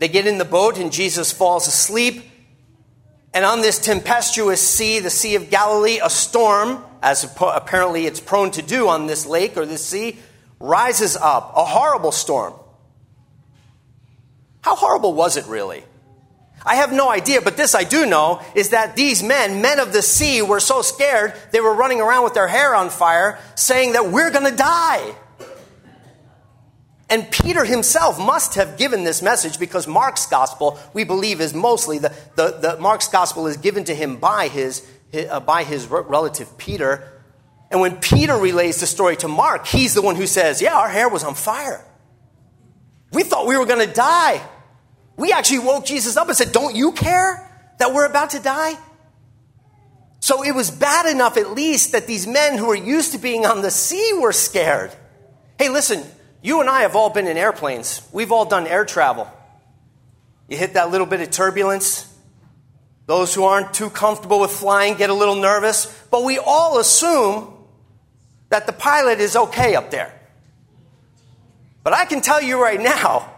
They 0.00 0.08
get 0.08 0.26
in 0.26 0.36
the 0.36 0.44
boat 0.44 0.76
and 0.76 0.92
Jesus 0.92 1.32
falls 1.32 1.66
asleep. 1.66 2.22
And 3.32 3.46
on 3.46 3.62
this 3.62 3.78
tempestuous 3.78 4.60
sea, 4.60 4.98
the 4.98 5.08
Sea 5.08 5.36
of 5.36 5.48
Galilee, 5.48 5.98
a 6.04 6.10
storm, 6.10 6.84
as 7.02 7.24
apparently 7.40 8.04
it's 8.04 8.20
prone 8.20 8.50
to 8.50 8.60
do 8.60 8.86
on 8.88 9.06
this 9.06 9.24
lake 9.24 9.56
or 9.56 9.64
this 9.64 9.86
sea, 9.86 10.18
rises 10.60 11.16
up. 11.16 11.52
A 11.56 11.64
horrible 11.64 12.12
storm. 12.12 12.54
How 14.60 14.76
horrible 14.76 15.14
was 15.14 15.36
it 15.36 15.46
really? 15.46 15.82
I 16.64 16.74
have 16.76 16.92
no 16.92 17.10
idea, 17.10 17.40
but 17.40 17.56
this 17.56 17.74
I 17.74 17.84
do 17.84 18.04
know 18.04 18.42
is 18.54 18.70
that 18.70 18.94
these 18.94 19.22
men, 19.22 19.62
men 19.62 19.80
of 19.80 19.94
the 19.94 20.02
sea, 20.02 20.42
were 20.42 20.60
so 20.60 20.82
scared 20.82 21.32
they 21.52 21.60
were 21.60 21.74
running 21.74 22.02
around 22.02 22.24
with 22.24 22.34
their 22.34 22.48
hair 22.48 22.74
on 22.74 22.90
fire 22.90 23.38
saying 23.54 23.92
that 23.92 24.10
we're 24.10 24.30
going 24.30 24.44
to 24.44 24.56
die. 24.56 25.14
And 27.08 27.28
Peter 27.30 27.64
himself 27.64 28.20
must 28.20 28.54
have 28.54 28.78
given 28.78 29.02
this 29.02 29.20
message 29.20 29.58
because 29.58 29.88
Mark's 29.88 30.26
gospel, 30.26 30.78
we 30.92 31.02
believe, 31.02 31.40
is 31.40 31.52
mostly 31.52 31.98
the, 31.98 32.14
the, 32.36 32.50
the 32.60 32.76
Mark's 32.78 33.08
gospel 33.08 33.48
is 33.48 33.56
given 33.56 33.82
to 33.84 33.94
him 33.94 34.16
by 34.18 34.46
his, 34.46 34.86
his 35.10 35.28
uh, 35.28 35.40
by 35.40 35.64
his 35.64 35.88
relative 35.88 36.56
Peter. 36.56 37.19
And 37.70 37.80
when 37.80 37.96
Peter 37.96 38.36
relays 38.36 38.80
the 38.80 38.86
story 38.86 39.16
to 39.18 39.28
Mark, 39.28 39.66
he's 39.66 39.94
the 39.94 40.02
one 40.02 40.16
who 40.16 40.26
says, 40.26 40.60
Yeah, 40.60 40.76
our 40.76 40.88
hair 40.88 41.08
was 41.08 41.22
on 41.22 41.34
fire. 41.34 41.84
We 43.12 43.22
thought 43.22 43.46
we 43.46 43.56
were 43.56 43.66
going 43.66 43.86
to 43.86 43.92
die. 43.92 44.40
We 45.16 45.32
actually 45.32 45.60
woke 45.60 45.86
Jesus 45.86 46.16
up 46.16 46.28
and 46.28 46.36
said, 46.36 46.52
Don't 46.52 46.74
you 46.74 46.92
care 46.92 47.46
that 47.78 47.94
we're 47.94 48.06
about 48.06 48.30
to 48.30 48.40
die? 48.40 48.74
So 50.20 50.44
it 50.44 50.54
was 50.54 50.70
bad 50.70 51.06
enough, 51.06 51.36
at 51.36 51.52
least, 51.52 51.92
that 51.92 52.06
these 52.06 52.26
men 52.26 52.58
who 52.58 52.66
were 52.66 52.74
used 52.74 53.12
to 53.12 53.18
being 53.18 53.46
on 53.46 53.62
the 53.62 53.70
sea 53.70 54.12
were 54.20 54.32
scared. 54.32 54.94
Hey, 55.58 55.68
listen, 55.70 56.04
you 56.42 56.60
and 56.60 56.68
I 56.68 56.82
have 56.82 56.94
all 56.94 57.10
been 57.10 57.26
in 57.26 57.36
airplanes. 57.36 58.02
We've 58.12 58.32
all 58.32 58.44
done 58.44 58.66
air 58.66 58.84
travel. 58.84 59.30
You 60.48 60.56
hit 60.56 60.74
that 60.74 60.90
little 60.90 61.06
bit 61.06 61.20
of 61.20 61.30
turbulence. 61.30 62.06
Those 63.06 63.34
who 63.34 63.44
aren't 63.44 63.72
too 63.74 63.90
comfortable 63.90 64.40
with 64.40 64.50
flying 64.50 64.96
get 64.96 65.10
a 65.10 65.14
little 65.14 65.36
nervous, 65.36 65.86
but 66.10 66.22
we 66.22 66.38
all 66.38 66.78
assume 66.78 67.52
that 68.50 68.66
the 68.66 68.72
pilot 68.72 69.20
is 69.20 69.34
okay 69.34 69.74
up 69.74 69.90
there. 69.90 70.14
But 71.82 71.94
I 71.94 72.04
can 72.04 72.20
tell 72.20 72.42
you 72.42 72.62
right 72.62 72.80
now, 72.80 73.32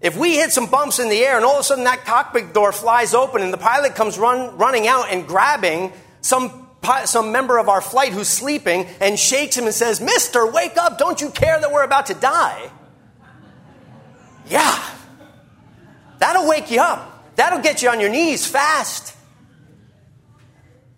if 0.00 0.16
we 0.16 0.34
hit 0.34 0.52
some 0.52 0.66
bumps 0.66 0.98
in 0.98 1.08
the 1.08 1.24
air 1.24 1.36
and 1.36 1.44
all 1.44 1.54
of 1.54 1.60
a 1.60 1.64
sudden 1.64 1.84
that 1.84 2.04
cockpit 2.04 2.52
door 2.52 2.72
flies 2.72 3.14
open 3.14 3.40
and 3.40 3.52
the 3.52 3.58
pilot 3.58 3.94
comes 3.94 4.18
run, 4.18 4.58
running 4.58 4.86
out 4.86 5.06
and 5.10 5.26
grabbing 5.26 5.92
some 6.20 6.60
some 7.06 7.32
member 7.32 7.56
of 7.56 7.70
our 7.70 7.80
flight 7.80 8.12
who's 8.12 8.28
sleeping 8.28 8.84
and 9.00 9.18
shakes 9.18 9.56
him 9.56 9.64
and 9.64 9.72
says, 9.72 10.02
Mister, 10.02 10.46
wake 10.46 10.76
up. 10.76 10.98
Don't 10.98 11.18
you 11.18 11.30
care 11.30 11.58
that 11.58 11.72
we're 11.72 11.82
about 11.82 12.06
to 12.06 12.14
die? 12.14 12.70
Yeah. 14.50 14.90
That'll 16.18 16.46
wake 16.46 16.70
you 16.70 16.82
up. 16.82 17.36
That'll 17.36 17.62
get 17.62 17.82
you 17.82 17.88
on 17.88 18.00
your 18.00 18.10
knees 18.10 18.46
fast. 18.46 19.16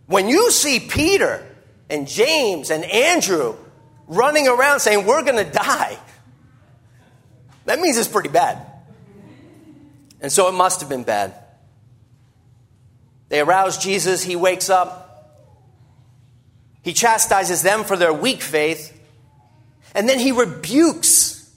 When 0.06 0.29
you 0.29 0.50
see 0.50 0.81
Peter 0.81 1.47
and 1.88 2.09
James 2.09 2.71
and 2.71 2.85
Andrew 2.85 3.56
running 4.06 4.49
around 4.49 4.81
saying, 4.81 5.06
We're 5.06 5.23
going 5.23 5.44
to 5.44 5.50
die, 5.50 5.99
that 7.67 7.81
means 7.81 7.99
it's 7.99 8.09
pretty 8.09 8.29
bad. 8.29 8.65
And 10.21 10.33
so 10.33 10.49
it 10.49 10.53
must 10.53 10.81
have 10.81 10.88
been 10.88 11.05
bad. 11.05 11.35
They 13.28 13.40
arouse 13.40 13.78
Jesus, 13.78 14.23
he 14.23 14.37
wakes 14.37 14.71
up. 14.71 15.05
He 16.83 16.93
chastises 16.93 17.62
them 17.62 17.83
for 17.83 17.97
their 17.97 18.12
weak 18.12 18.40
faith. 18.40 18.93
And 19.95 20.09
then 20.09 20.21
he 20.21 20.31
rebukes 20.31 21.50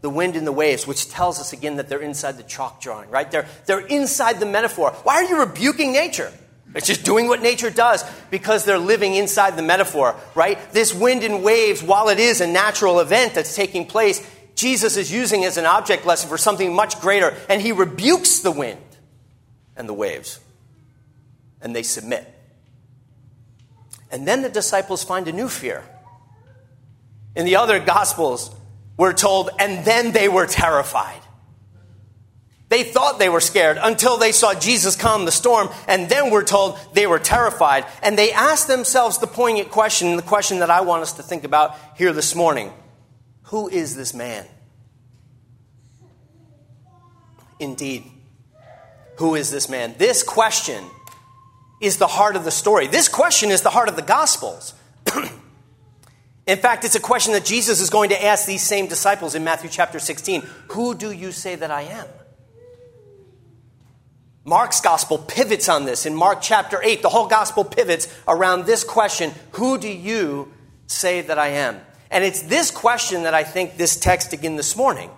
the 0.00 0.10
wind 0.10 0.34
and 0.34 0.46
the 0.46 0.52
waves, 0.52 0.86
which 0.86 1.08
tells 1.08 1.38
us 1.38 1.52
again 1.52 1.76
that 1.76 1.88
they're 1.88 2.00
inside 2.00 2.36
the 2.36 2.42
chalk 2.42 2.80
drawing, 2.80 3.10
right? 3.10 3.30
They're, 3.30 3.46
they're 3.66 3.86
inside 3.86 4.40
the 4.40 4.46
metaphor. 4.46 4.90
Why 5.02 5.16
are 5.16 5.24
you 5.24 5.40
rebuking 5.40 5.92
nature? 5.92 6.32
It's 6.74 6.86
just 6.86 7.04
doing 7.04 7.26
what 7.26 7.42
nature 7.42 7.70
does 7.70 8.04
because 8.30 8.64
they're 8.64 8.78
living 8.78 9.14
inside 9.14 9.56
the 9.56 9.62
metaphor, 9.62 10.14
right? 10.34 10.58
This 10.72 10.94
wind 10.94 11.24
and 11.24 11.42
waves, 11.42 11.82
while 11.82 12.08
it 12.08 12.20
is 12.20 12.40
a 12.40 12.46
natural 12.46 13.00
event 13.00 13.34
that's 13.34 13.56
taking 13.56 13.86
place, 13.86 14.24
Jesus 14.54 14.96
is 14.96 15.10
using 15.10 15.44
as 15.44 15.56
an 15.56 15.66
object 15.66 16.06
lesson 16.06 16.28
for 16.28 16.38
something 16.38 16.72
much 16.74 17.00
greater, 17.00 17.34
and 17.48 17.60
he 17.60 17.72
rebukes 17.72 18.40
the 18.40 18.52
wind 18.52 18.78
and 19.74 19.88
the 19.88 19.94
waves, 19.94 20.38
and 21.60 21.74
they 21.74 21.82
submit. 21.82 22.32
And 24.10 24.28
then 24.28 24.42
the 24.42 24.48
disciples 24.48 25.02
find 25.02 25.26
a 25.28 25.32
new 25.32 25.48
fear. 25.48 25.82
In 27.34 27.46
the 27.46 27.56
other 27.56 27.80
gospels, 27.80 28.54
we're 28.96 29.12
told, 29.12 29.50
and 29.58 29.84
then 29.84 30.12
they 30.12 30.28
were 30.28 30.46
terrified. 30.46 31.20
They 32.70 32.84
thought 32.84 33.18
they 33.18 33.28
were 33.28 33.40
scared 33.40 33.78
until 33.82 34.16
they 34.16 34.30
saw 34.30 34.54
Jesus 34.54 34.94
calm 34.94 35.24
the 35.24 35.32
storm, 35.32 35.68
and 35.88 36.08
then 36.08 36.30
we're 36.30 36.44
told 36.44 36.78
they 36.94 37.06
were 37.08 37.18
terrified. 37.18 37.84
And 38.00 38.16
they 38.16 38.32
asked 38.32 38.68
themselves 38.68 39.18
the 39.18 39.26
poignant 39.26 39.72
question, 39.72 40.16
the 40.16 40.22
question 40.22 40.60
that 40.60 40.70
I 40.70 40.80
want 40.82 41.02
us 41.02 41.14
to 41.14 41.22
think 41.24 41.42
about 41.42 41.76
here 41.96 42.12
this 42.12 42.34
morning 42.36 42.72
Who 43.44 43.68
is 43.68 43.96
this 43.96 44.14
man? 44.14 44.46
Indeed, 47.58 48.04
who 49.18 49.34
is 49.34 49.50
this 49.50 49.68
man? 49.68 49.96
This 49.98 50.22
question 50.22 50.84
is 51.80 51.96
the 51.96 52.06
heart 52.06 52.36
of 52.36 52.44
the 52.44 52.52
story. 52.52 52.86
This 52.86 53.08
question 53.08 53.50
is 53.50 53.62
the 53.62 53.70
heart 53.70 53.88
of 53.88 53.96
the 53.96 54.02
Gospels. 54.02 54.74
in 56.46 56.58
fact, 56.58 56.84
it's 56.84 56.94
a 56.94 57.00
question 57.00 57.32
that 57.32 57.44
Jesus 57.44 57.80
is 57.80 57.90
going 57.90 58.10
to 58.10 58.24
ask 58.24 58.46
these 58.46 58.62
same 58.62 58.86
disciples 58.86 59.34
in 59.34 59.42
Matthew 59.42 59.68
chapter 59.68 59.98
16 59.98 60.42
Who 60.68 60.94
do 60.94 61.10
you 61.10 61.32
say 61.32 61.56
that 61.56 61.72
I 61.72 61.82
am? 61.82 62.06
Mark's 64.44 64.80
gospel 64.80 65.18
pivots 65.18 65.68
on 65.68 65.84
this. 65.84 66.06
In 66.06 66.14
Mark 66.14 66.40
chapter 66.40 66.80
8, 66.82 67.02
the 67.02 67.08
whole 67.08 67.26
gospel 67.26 67.64
pivots 67.64 68.08
around 68.26 68.64
this 68.64 68.84
question 68.84 69.32
Who 69.52 69.78
do 69.78 69.88
you 69.88 70.52
say 70.86 71.20
that 71.20 71.38
I 71.38 71.48
am? 71.48 71.80
And 72.10 72.24
it's 72.24 72.42
this 72.42 72.70
question 72.70 73.22
that 73.24 73.34
I 73.34 73.44
think 73.44 73.76
this 73.76 73.96
text 73.96 74.32
again 74.32 74.56
this 74.56 74.76
morning 74.76 75.10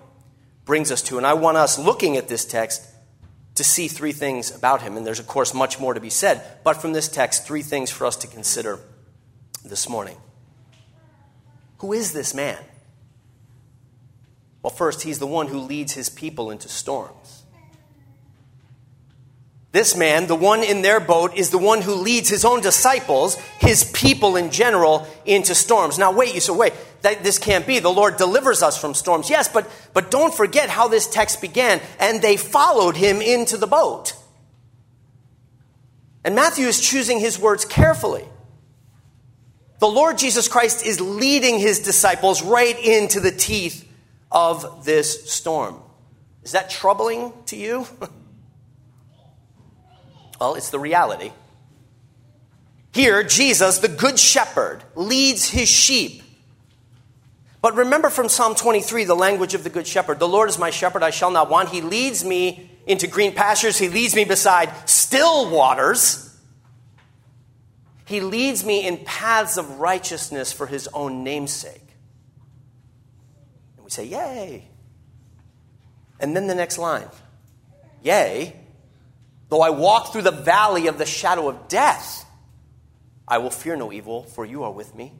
brings 0.64 0.90
us 0.90 1.02
to. 1.02 1.16
And 1.16 1.26
I 1.26 1.34
want 1.34 1.56
us 1.56 1.78
looking 1.78 2.16
at 2.16 2.28
this 2.28 2.44
text 2.44 2.86
to 3.54 3.64
see 3.64 3.88
three 3.88 4.12
things 4.12 4.54
about 4.54 4.82
him. 4.82 4.96
And 4.96 5.06
there's, 5.06 5.18
of 5.18 5.26
course, 5.26 5.54
much 5.54 5.78
more 5.78 5.94
to 5.94 6.00
be 6.00 6.10
said. 6.10 6.42
But 6.64 6.74
from 6.74 6.92
this 6.92 7.08
text, 7.08 7.46
three 7.46 7.62
things 7.62 7.90
for 7.90 8.06
us 8.06 8.16
to 8.16 8.26
consider 8.26 8.80
this 9.64 9.88
morning. 9.88 10.16
Who 11.78 11.92
is 11.92 12.12
this 12.12 12.34
man? 12.34 12.58
Well, 14.62 14.70
first, 14.70 15.02
he's 15.02 15.18
the 15.18 15.26
one 15.26 15.48
who 15.48 15.58
leads 15.58 15.92
his 15.92 16.08
people 16.08 16.50
into 16.50 16.68
storms. 16.68 17.41
This 19.72 19.96
man, 19.96 20.26
the 20.26 20.36
one 20.36 20.62
in 20.62 20.82
their 20.82 21.00
boat, 21.00 21.34
is 21.34 21.48
the 21.48 21.56
one 21.56 21.80
who 21.80 21.94
leads 21.94 22.28
his 22.28 22.44
own 22.44 22.60
disciples, 22.60 23.36
his 23.58 23.84
people 23.84 24.36
in 24.36 24.50
general, 24.50 25.06
into 25.24 25.54
storms. 25.54 25.98
Now, 25.98 26.12
wait, 26.12 26.34
you 26.34 26.40
say, 26.40 26.52
wait, 26.52 26.74
that, 27.00 27.24
this 27.24 27.38
can't 27.38 27.66
be. 27.66 27.78
The 27.78 27.88
Lord 27.88 28.18
delivers 28.18 28.62
us 28.62 28.78
from 28.78 28.92
storms. 28.92 29.30
Yes, 29.30 29.48
but, 29.48 29.70
but 29.94 30.10
don't 30.10 30.34
forget 30.34 30.68
how 30.68 30.88
this 30.88 31.08
text 31.08 31.40
began. 31.40 31.80
And 31.98 32.20
they 32.20 32.36
followed 32.36 32.96
him 32.96 33.22
into 33.22 33.56
the 33.56 33.66
boat. 33.66 34.14
And 36.22 36.34
Matthew 36.34 36.66
is 36.66 36.78
choosing 36.78 37.18
his 37.18 37.38
words 37.38 37.64
carefully. 37.64 38.28
The 39.78 39.88
Lord 39.88 40.18
Jesus 40.18 40.48
Christ 40.48 40.84
is 40.84 41.00
leading 41.00 41.58
his 41.58 41.80
disciples 41.80 42.42
right 42.42 42.78
into 42.78 43.20
the 43.20 43.32
teeth 43.32 43.88
of 44.30 44.84
this 44.84 45.32
storm. 45.32 45.80
Is 46.44 46.52
that 46.52 46.68
troubling 46.68 47.32
to 47.46 47.56
you? 47.56 47.86
Well, 50.42 50.56
it's 50.56 50.70
the 50.70 50.80
reality. 50.80 51.30
Here, 52.92 53.22
Jesus, 53.22 53.78
the 53.78 53.86
Good 53.86 54.18
Shepherd, 54.18 54.82
leads 54.96 55.48
his 55.48 55.68
sheep. 55.68 56.20
But 57.60 57.76
remember 57.76 58.10
from 58.10 58.28
Psalm 58.28 58.56
23 58.56 59.04
the 59.04 59.14
language 59.14 59.54
of 59.54 59.62
the 59.62 59.70
Good 59.70 59.86
Shepherd 59.86 60.18
The 60.18 60.26
Lord 60.26 60.48
is 60.48 60.58
my 60.58 60.70
shepherd, 60.70 61.04
I 61.04 61.10
shall 61.10 61.30
not 61.30 61.48
want. 61.48 61.68
He 61.68 61.80
leads 61.80 62.24
me 62.24 62.72
into 62.88 63.06
green 63.06 63.36
pastures, 63.36 63.78
He 63.78 63.88
leads 63.88 64.16
me 64.16 64.24
beside 64.24 64.72
still 64.90 65.48
waters. 65.48 66.36
He 68.06 68.20
leads 68.20 68.64
me 68.64 68.84
in 68.84 69.04
paths 69.04 69.56
of 69.56 69.78
righteousness 69.78 70.52
for 70.52 70.66
His 70.66 70.88
own 70.92 71.22
namesake. 71.22 71.86
And 73.76 73.84
we 73.84 73.92
say, 73.92 74.06
Yay. 74.06 74.64
And 76.18 76.34
then 76.34 76.48
the 76.48 76.56
next 76.56 76.78
line 76.78 77.06
Yea, 78.02 78.56
Though 79.52 79.60
I 79.60 79.68
walk 79.68 80.12
through 80.12 80.22
the 80.22 80.30
valley 80.30 80.86
of 80.86 80.96
the 80.96 81.04
shadow 81.04 81.46
of 81.46 81.68
death, 81.68 82.24
I 83.28 83.36
will 83.36 83.50
fear 83.50 83.76
no 83.76 83.92
evil, 83.92 84.22
for 84.22 84.46
you 84.46 84.62
are 84.62 84.72
with 84.72 84.94
me. 84.94 85.12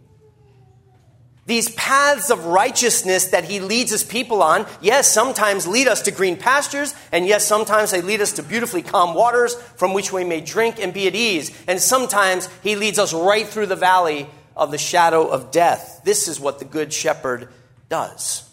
These 1.45 1.75
paths 1.75 2.31
of 2.31 2.47
righteousness 2.47 3.27
that 3.27 3.45
he 3.45 3.61
leads 3.61 3.91
his 3.91 4.03
people 4.03 4.43
on, 4.43 4.67
yes, 4.81 5.07
sometimes 5.07 5.67
lead 5.67 5.87
us 5.87 6.01
to 6.05 6.11
green 6.13 6.39
pastures, 6.39 6.95
and 7.13 7.27
yes, 7.27 7.47
sometimes 7.47 7.91
they 7.91 8.01
lead 8.01 8.23
us 8.23 8.33
to 8.33 8.43
beautifully 8.43 8.81
calm 8.81 9.15
waters 9.15 9.55
from 9.77 9.93
which 9.93 10.15
we 10.15 10.25
may 10.25 10.41
drink 10.41 10.81
and 10.81 10.95
be 10.95 11.07
at 11.07 11.15
ease. 11.15 11.55
And 11.69 11.79
sometimes 11.79 12.49
he 12.63 12.75
leads 12.75 12.99
us 12.99 13.13
right 13.13 13.47
through 13.47 13.67
the 13.67 13.77
valley 13.77 14.27
of 14.57 14.71
the 14.71 14.79
shadow 14.79 15.29
of 15.29 15.51
death. 15.51 16.01
This 16.07 16.27
is 16.27 16.41
what 16.41 16.59
the 16.59 16.65
Good 16.65 16.91
Shepherd 16.91 17.51
does. 17.91 18.49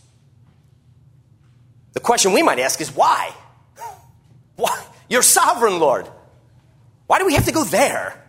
The 1.93 2.01
question 2.01 2.33
we 2.33 2.43
might 2.43 2.59
ask 2.59 2.81
is 2.81 2.93
why? 2.93 3.33
Why? 4.57 4.83
You're 5.09 5.23
sovereign, 5.23 5.79
Lord. 5.79 6.07
Why 7.07 7.19
do 7.19 7.25
we 7.25 7.33
have 7.33 7.45
to 7.45 7.51
go 7.51 7.63
there? 7.63 8.23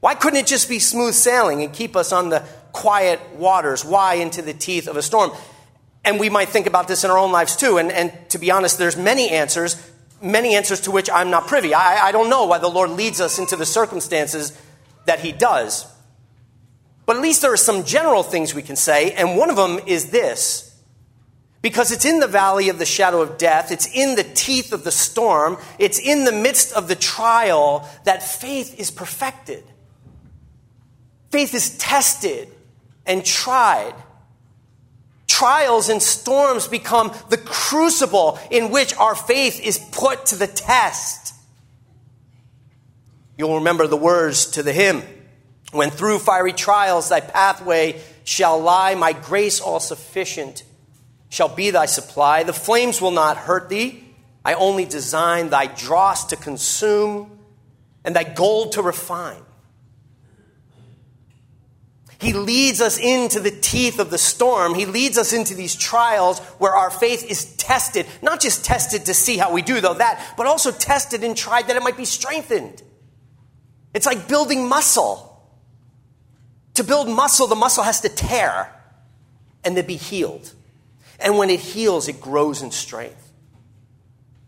Why 0.00 0.14
couldn't 0.14 0.38
it 0.38 0.46
just 0.46 0.68
be 0.68 0.78
smooth 0.78 1.14
sailing 1.14 1.62
and 1.62 1.72
keep 1.72 1.94
us 1.94 2.10
on 2.12 2.30
the 2.30 2.42
quiet 2.72 3.20
waters? 3.34 3.84
Why 3.84 4.14
into 4.14 4.40
the 4.40 4.54
teeth 4.54 4.88
of 4.88 4.96
a 4.96 5.02
storm? 5.02 5.30
And 6.04 6.18
we 6.18 6.30
might 6.30 6.48
think 6.48 6.66
about 6.66 6.88
this 6.88 7.04
in 7.04 7.10
our 7.10 7.18
own 7.18 7.30
lives 7.30 7.56
too. 7.56 7.76
And, 7.76 7.92
and 7.92 8.12
to 8.30 8.38
be 8.38 8.50
honest, 8.50 8.78
there's 8.78 8.96
many 8.96 9.28
answers, 9.28 9.76
many 10.22 10.54
answers 10.54 10.80
to 10.82 10.90
which 10.90 11.10
I'm 11.10 11.28
not 11.28 11.46
privy. 11.46 11.74
I, 11.74 12.06
I 12.06 12.12
don't 12.12 12.30
know 12.30 12.46
why 12.46 12.58
the 12.58 12.68
Lord 12.68 12.90
leads 12.90 13.20
us 13.20 13.38
into 13.38 13.56
the 13.56 13.66
circumstances 13.66 14.58
that 15.04 15.20
He 15.20 15.32
does. 15.32 15.86
But 17.04 17.16
at 17.16 17.22
least 17.22 17.42
there 17.42 17.52
are 17.52 17.58
some 17.58 17.84
general 17.84 18.22
things 18.22 18.54
we 18.54 18.62
can 18.62 18.76
say, 18.76 19.12
and 19.12 19.36
one 19.36 19.50
of 19.50 19.56
them 19.56 19.80
is 19.86 20.10
this 20.10 20.69
because 21.62 21.92
it's 21.92 22.04
in 22.04 22.20
the 22.20 22.26
valley 22.26 22.68
of 22.70 22.78
the 22.78 22.86
shadow 22.86 23.20
of 23.20 23.36
death, 23.36 23.70
it's 23.70 23.86
in 23.94 24.14
the 24.14 24.24
teeth 24.24 24.72
of 24.72 24.84
the 24.84 24.90
storm, 24.90 25.58
it's 25.78 25.98
in 25.98 26.24
the 26.24 26.32
midst 26.32 26.72
of 26.72 26.88
the 26.88 26.96
trial 26.96 27.88
that 28.04 28.22
faith 28.22 28.78
is 28.78 28.90
perfected. 28.90 29.62
Faith 31.30 31.54
is 31.54 31.76
tested 31.76 32.48
and 33.06 33.24
tried. 33.24 33.94
Trials 35.26 35.88
and 35.88 36.02
storms 36.02 36.66
become 36.66 37.12
the 37.28 37.36
crucible 37.36 38.38
in 38.50 38.70
which 38.70 38.96
our 38.96 39.14
faith 39.14 39.60
is 39.60 39.78
put 39.92 40.26
to 40.26 40.36
the 40.36 40.46
test. 40.46 41.34
You'll 43.36 43.56
remember 43.56 43.86
the 43.86 43.96
words 43.96 44.46
to 44.52 44.62
the 44.62 44.72
hymn 44.72 45.02
When 45.72 45.90
through 45.90 46.18
fiery 46.18 46.52
trials 46.52 47.10
thy 47.10 47.20
pathway 47.20 48.00
shall 48.24 48.60
lie, 48.60 48.94
my 48.94 49.12
grace 49.12 49.60
all 49.60 49.80
sufficient 49.80 50.64
shall 51.30 51.48
be 51.48 51.70
thy 51.70 51.86
supply. 51.86 52.42
The 52.42 52.52
flames 52.52 53.00
will 53.00 53.12
not 53.12 53.38
hurt 53.38 53.70
thee. 53.70 54.04
I 54.44 54.54
only 54.54 54.84
design 54.84 55.48
thy 55.48 55.66
dross 55.66 56.26
to 56.26 56.36
consume 56.36 57.38
and 58.04 58.14
thy 58.14 58.24
gold 58.24 58.72
to 58.72 58.82
refine. 58.82 59.42
He 62.20 62.34
leads 62.34 62.82
us 62.82 62.98
into 62.98 63.40
the 63.40 63.50
teeth 63.50 63.98
of 63.98 64.10
the 64.10 64.18
storm. 64.18 64.74
He 64.74 64.84
leads 64.84 65.16
us 65.16 65.32
into 65.32 65.54
these 65.54 65.74
trials 65.74 66.38
where 66.58 66.74
our 66.74 66.90
faith 66.90 67.24
is 67.24 67.56
tested, 67.56 68.06
not 68.20 68.40
just 68.40 68.62
tested 68.62 69.06
to 69.06 69.14
see 69.14 69.38
how 69.38 69.52
we 69.52 69.62
do, 69.62 69.80
though 69.80 69.94
that, 69.94 70.34
but 70.36 70.46
also 70.46 70.70
tested 70.70 71.24
and 71.24 71.34
tried 71.34 71.68
that 71.68 71.76
it 71.76 71.82
might 71.82 71.96
be 71.96 72.04
strengthened. 72.04 72.82
It's 73.94 74.04
like 74.04 74.28
building 74.28 74.68
muscle. 74.68 75.26
To 76.74 76.84
build 76.84 77.08
muscle, 77.08 77.46
the 77.46 77.56
muscle 77.56 77.84
has 77.84 78.02
to 78.02 78.10
tear 78.10 78.70
and 79.64 79.74
then 79.76 79.86
be 79.86 79.96
healed. 79.96 80.52
And 81.20 81.36
when 81.38 81.50
it 81.50 81.60
heals, 81.60 82.08
it 82.08 82.20
grows 82.20 82.62
in 82.62 82.70
strength. 82.70 83.30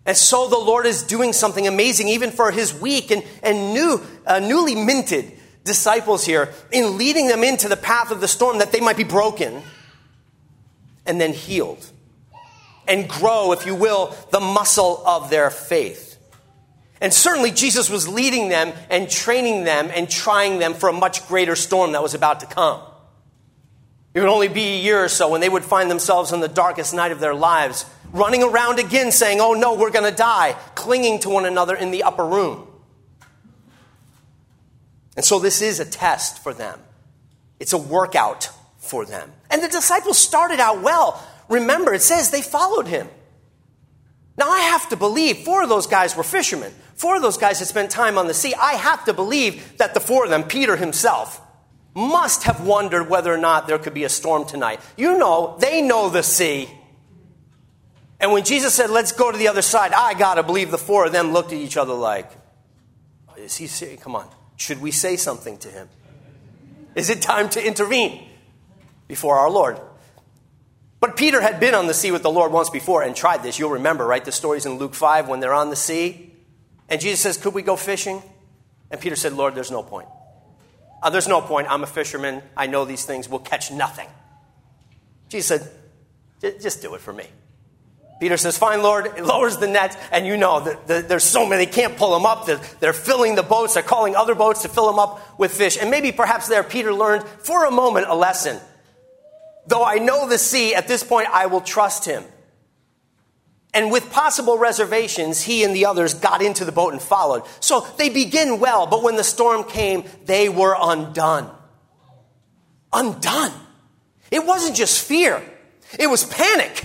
And 0.04 0.16
so 0.16 0.48
the 0.48 0.58
Lord 0.58 0.86
is 0.86 1.04
doing 1.04 1.32
something 1.32 1.66
amazing, 1.68 2.08
even 2.08 2.30
for 2.30 2.50
his 2.50 2.74
weak 2.74 3.10
and, 3.10 3.22
and 3.42 3.72
new, 3.72 4.00
uh, 4.26 4.40
newly 4.40 4.74
minted 4.74 5.32
disciples 5.64 6.24
here, 6.24 6.52
in 6.72 6.98
leading 6.98 7.28
them 7.28 7.44
into 7.44 7.68
the 7.68 7.76
path 7.76 8.10
of 8.10 8.20
the 8.20 8.26
storm 8.26 8.58
that 8.58 8.72
they 8.72 8.80
might 8.80 8.96
be 8.96 9.04
broken 9.04 9.62
and 11.06 11.20
then 11.20 11.32
healed 11.32 11.88
and 12.88 13.08
grow, 13.08 13.52
if 13.52 13.64
you 13.64 13.74
will, 13.74 14.14
the 14.30 14.40
muscle 14.40 15.02
of 15.06 15.30
their 15.30 15.50
faith. 15.50 16.18
And 17.00 17.12
certainly 17.12 17.50
Jesus 17.50 17.90
was 17.90 18.08
leading 18.08 18.48
them 18.48 18.72
and 18.90 19.08
training 19.08 19.64
them 19.64 19.88
and 19.92 20.08
trying 20.08 20.58
them 20.58 20.74
for 20.74 20.88
a 20.88 20.92
much 20.92 21.26
greater 21.28 21.56
storm 21.56 21.92
that 21.92 22.02
was 22.02 22.14
about 22.14 22.40
to 22.40 22.46
come. 22.46 22.80
It 24.14 24.20
would 24.20 24.28
only 24.28 24.48
be 24.48 24.74
a 24.74 24.78
year 24.78 25.04
or 25.04 25.08
so 25.08 25.30
when 25.30 25.40
they 25.40 25.48
would 25.48 25.64
find 25.64 25.90
themselves 25.90 26.32
in 26.32 26.40
the 26.40 26.48
darkest 26.48 26.92
night 26.92 27.12
of 27.12 27.20
their 27.20 27.34
lives, 27.34 27.86
running 28.12 28.42
around 28.42 28.78
again 28.78 29.10
saying, 29.10 29.40
Oh 29.40 29.54
no, 29.54 29.74
we're 29.74 29.90
going 29.90 30.10
to 30.10 30.16
die, 30.16 30.56
clinging 30.74 31.20
to 31.20 31.30
one 31.30 31.46
another 31.46 31.74
in 31.74 31.90
the 31.90 32.02
upper 32.02 32.26
room. 32.26 32.66
And 35.16 35.24
so 35.24 35.38
this 35.38 35.62
is 35.62 35.80
a 35.80 35.84
test 35.84 36.42
for 36.42 36.52
them, 36.52 36.78
it's 37.58 37.72
a 37.72 37.78
workout 37.78 38.50
for 38.78 39.04
them. 39.06 39.32
And 39.50 39.62
the 39.62 39.68
disciples 39.68 40.18
started 40.18 40.60
out 40.60 40.82
well. 40.82 41.22
Remember, 41.48 41.92
it 41.92 42.02
says 42.02 42.30
they 42.30 42.42
followed 42.42 42.86
him. 42.86 43.08
Now, 44.38 44.50
I 44.50 44.60
have 44.60 44.88
to 44.88 44.96
believe 44.96 45.38
four 45.38 45.62
of 45.62 45.68
those 45.68 45.86
guys 45.86 46.16
were 46.16 46.22
fishermen. 46.22 46.72
Four 46.94 47.16
of 47.16 47.22
those 47.22 47.36
guys 47.36 47.58
had 47.58 47.68
spent 47.68 47.90
time 47.90 48.16
on 48.16 48.26
the 48.26 48.34
sea. 48.34 48.54
I 48.54 48.74
have 48.74 49.04
to 49.04 49.12
believe 49.12 49.76
that 49.76 49.92
the 49.92 50.00
four 50.00 50.24
of 50.24 50.30
them, 50.30 50.44
Peter 50.44 50.76
himself, 50.76 51.40
must 51.94 52.44
have 52.44 52.66
wondered 52.66 53.08
whether 53.08 53.32
or 53.32 53.38
not 53.38 53.66
there 53.66 53.78
could 53.78 53.94
be 53.94 54.04
a 54.04 54.08
storm 54.08 54.46
tonight. 54.46 54.80
You 54.96 55.18
know, 55.18 55.56
they 55.60 55.82
know 55.82 56.08
the 56.08 56.22
sea. 56.22 56.68
And 58.20 58.32
when 58.32 58.44
Jesus 58.44 58.74
said, 58.74 58.90
Let's 58.90 59.12
go 59.12 59.30
to 59.30 59.36
the 59.36 59.48
other 59.48 59.62
side, 59.62 59.92
I 59.92 60.14
got 60.14 60.34
to 60.34 60.42
believe 60.42 60.70
the 60.70 60.78
four 60.78 61.06
of 61.06 61.12
them 61.12 61.32
looked 61.32 61.52
at 61.52 61.58
each 61.58 61.76
other 61.76 61.92
like, 61.92 62.30
oh, 63.28 63.34
Is 63.34 63.56
he 63.56 63.66
saying, 63.66 63.98
come 63.98 64.16
on, 64.16 64.28
should 64.56 64.80
we 64.80 64.90
say 64.90 65.16
something 65.16 65.58
to 65.58 65.68
him? 65.68 65.88
Is 66.94 67.10
it 67.10 67.20
time 67.20 67.48
to 67.50 67.66
intervene 67.66 68.28
before 69.08 69.38
our 69.38 69.50
Lord? 69.50 69.80
But 71.00 71.16
Peter 71.16 71.40
had 71.40 71.58
been 71.58 71.74
on 71.74 71.88
the 71.88 71.94
sea 71.94 72.12
with 72.12 72.22
the 72.22 72.30
Lord 72.30 72.52
once 72.52 72.70
before 72.70 73.02
and 73.02 73.16
tried 73.16 73.42
this. 73.42 73.58
You'll 73.58 73.70
remember, 73.70 74.06
right? 74.06 74.24
The 74.24 74.30
stories 74.30 74.66
in 74.66 74.74
Luke 74.74 74.94
5 74.94 75.28
when 75.28 75.40
they're 75.40 75.52
on 75.52 75.68
the 75.68 75.76
sea. 75.76 76.32
And 76.88 77.00
Jesus 77.00 77.20
says, 77.20 77.36
Could 77.36 77.54
we 77.54 77.62
go 77.62 77.74
fishing? 77.74 78.22
And 78.88 79.00
Peter 79.00 79.16
said, 79.16 79.32
Lord, 79.32 79.54
there's 79.54 79.70
no 79.70 79.82
point. 79.82 80.06
Uh, 81.02 81.10
there's 81.10 81.28
no 81.28 81.40
point. 81.40 81.66
I'm 81.70 81.82
a 81.82 81.86
fisherman. 81.86 82.42
I 82.56 82.66
know 82.66 82.84
these 82.84 83.04
things. 83.04 83.28
We'll 83.28 83.40
catch 83.40 83.72
nothing. 83.72 84.08
Jesus 85.28 85.68
said, 86.40 86.60
just 86.60 86.82
do 86.82 86.94
it 86.94 87.00
for 87.00 87.12
me. 87.12 87.24
Peter 88.20 88.36
says, 88.36 88.56
Fine, 88.56 88.82
Lord. 88.84 89.06
It 89.06 89.24
lowers 89.24 89.56
the 89.56 89.66
net, 89.66 89.98
and 90.12 90.24
you 90.24 90.36
know 90.36 90.60
that 90.60 90.86
the, 90.86 91.02
there's 91.02 91.24
so 91.24 91.44
many, 91.44 91.66
can't 91.66 91.96
pull 91.96 92.12
them 92.14 92.24
up. 92.24 92.46
They're, 92.46 92.60
they're 92.78 92.92
filling 92.92 93.34
the 93.34 93.42
boats, 93.42 93.74
they're 93.74 93.82
calling 93.82 94.14
other 94.14 94.36
boats 94.36 94.62
to 94.62 94.68
fill 94.68 94.86
them 94.86 95.00
up 95.00 95.40
with 95.40 95.52
fish. 95.52 95.76
And 95.80 95.90
maybe 95.90 96.12
perhaps 96.12 96.46
there 96.46 96.62
Peter 96.62 96.94
learned 96.94 97.24
for 97.24 97.64
a 97.64 97.72
moment 97.72 98.06
a 98.08 98.14
lesson. 98.14 98.60
Though 99.66 99.84
I 99.84 99.96
know 99.96 100.28
the 100.28 100.38
sea, 100.38 100.72
at 100.72 100.86
this 100.86 101.02
point 101.02 101.28
I 101.32 101.46
will 101.46 101.60
trust 101.60 102.04
him. 102.04 102.22
And 103.74 103.90
with 103.90 104.10
possible 104.10 104.58
reservations, 104.58 105.42
he 105.42 105.64
and 105.64 105.74
the 105.74 105.86
others 105.86 106.12
got 106.12 106.42
into 106.42 106.64
the 106.64 106.72
boat 106.72 106.92
and 106.92 107.00
followed. 107.00 107.44
So 107.60 107.86
they 107.96 108.10
begin 108.10 108.60
well, 108.60 108.86
but 108.86 109.02
when 109.02 109.16
the 109.16 109.24
storm 109.24 109.64
came, 109.64 110.04
they 110.26 110.48
were 110.48 110.76
undone. 110.78 111.50
Undone. 112.92 113.52
It 114.30 114.44
wasn't 114.44 114.76
just 114.76 115.02
fear, 115.06 115.42
it 115.98 116.08
was 116.08 116.24
panic. 116.24 116.84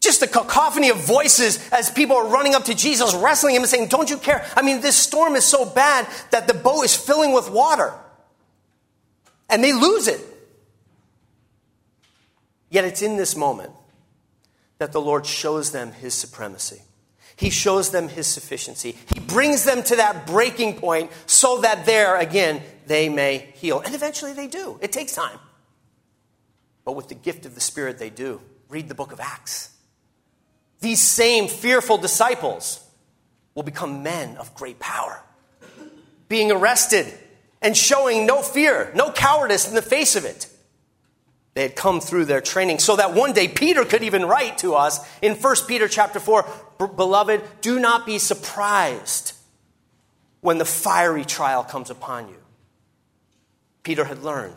Just 0.00 0.22
a 0.22 0.26
cacophony 0.26 0.88
of 0.88 0.96
voices 0.96 1.58
as 1.70 1.90
people 1.90 2.16
are 2.16 2.26
running 2.28 2.54
up 2.54 2.64
to 2.64 2.74
Jesus, 2.74 3.14
wrestling 3.14 3.54
him 3.54 3.60
and 3.60 3.70
saying, 3.70 3.88
Don't 3.88 4.08
you 4.08 4.16
care? 4.16 4.46
I 4.56 4.62
mean, 4.62 4.80
this 4.80 4.96
storm 4.96 5.36
is 5.36 5.44
so 5.44 5.66
bad 5.66 6.08
that 6.30 6.48
the 6.48 6.54
boat 6.54 6.84
is 6.84 6.96
filling 6.96 7.32
with 7.32 7.50
water. 7.50 7.92
And 9.50 9.62
they 9.62 9.74
lose 9.74 10.08
it. 10.08 10.20
Yet 12.70 12.86
it's 12.86 13.02
in 13.02 13.18
this 13.18 13.36
moment 13.36 13.72
that 14.80 14.92
the 14.92 15.00
Lord 15.00 15.26
shows 15.26 15.72
them 15.72 15.92
his 15.92 16.14
supremacy. 16.14 16.80
He 17.36 17.50
shows 17.50 17.90
them 17.90 18.08
his 18.08 18.26
sufficiency. 18.26 18.96
He 19.12 19.20
brings 19.20 19.64
them 19.64 19.82
to 19.84 19.96
that 19.96 20.26
breaking 20.26 20.76
point 20.76 21.10
so 21.26 21.60
that 21.60 21.84
there, 21.84 22.16
again, 22.16 22.62
they 22.86 23.10
may 23.10 23.50
heal. 23.54 23.80
And 23.80 23.94
eventually 23.94 24.32
they 24.32 24.46
do. 24.46 24.78
It 24.80 24.90
takes 24.90 25.12
time. 25.12 25.38
But 26.84 26.92
with 26.92 27.08
the 27.08 27.14
gift 27.14 27.44
of 27.44 27.54
the 27.54 27.60
Spirit, 27.60 27.98
they 27.98 28.08
do. 28.08 28.40
Read 28.70 28.88
the 28.88 28.94
book 28.94 29.12
of 29.12 29.20
Acts. 29.20 29.70
These 30.80 31.00
same 31.02 31.46
fearful 31.46 31.98
disciples 31.98 32.82
will 33.54 33.64
become 33.64 34.02
men 34.02 34.38
of 34.38 34.54
great 34.54 34.78
power, 34.78 35.22
being 36.28 36.50
arrested 36.50 37.06
and 37.60 37.76
showing 37.76 38.24
no 38.24 38.40
fear, 38.40 38.90
no 38.94 39.12
cowardice 39.12 39.68
in 39.68 39.74
the 39.74 39.82
face 39.82 40.16
of 40.16 40.24
it. 40.24 40.48
They 41.60 41.66
had 41.66 41.76
come 41.76 42.00
through 42.00 42.24
their 42.24 42.40
training 42.40 42.78
so 42.78 42.96
that 42.96 43.12
one 43.12 43.34
day 43.34 43.46
Peter 43.46 43.84
could 43.84 44.02
even 44.02 44.24
write 44.24 44.56
to 44.60 44.72
us 44.72 44.98
in 45.20 45.34
1 45.34 45.56
Peter 45.68 45.88
chapter 45.88 46.18
4, 46.18 46.46
beloved, 46.96 47.42
do 47.60 47.78
not 47.78 48.06
be 48.06 48.18
surprised 48.18 49.34
when 50.40 50.56
the 50.56 50.64
fiery 50.64 51.26
trial 51.26 51.62
comes 51.62 51.90
upon 51.90 52.30
you. 52.30 52.38
Peter 53.82 54.04
had 54.04 54.22
learned, 54.22 54.54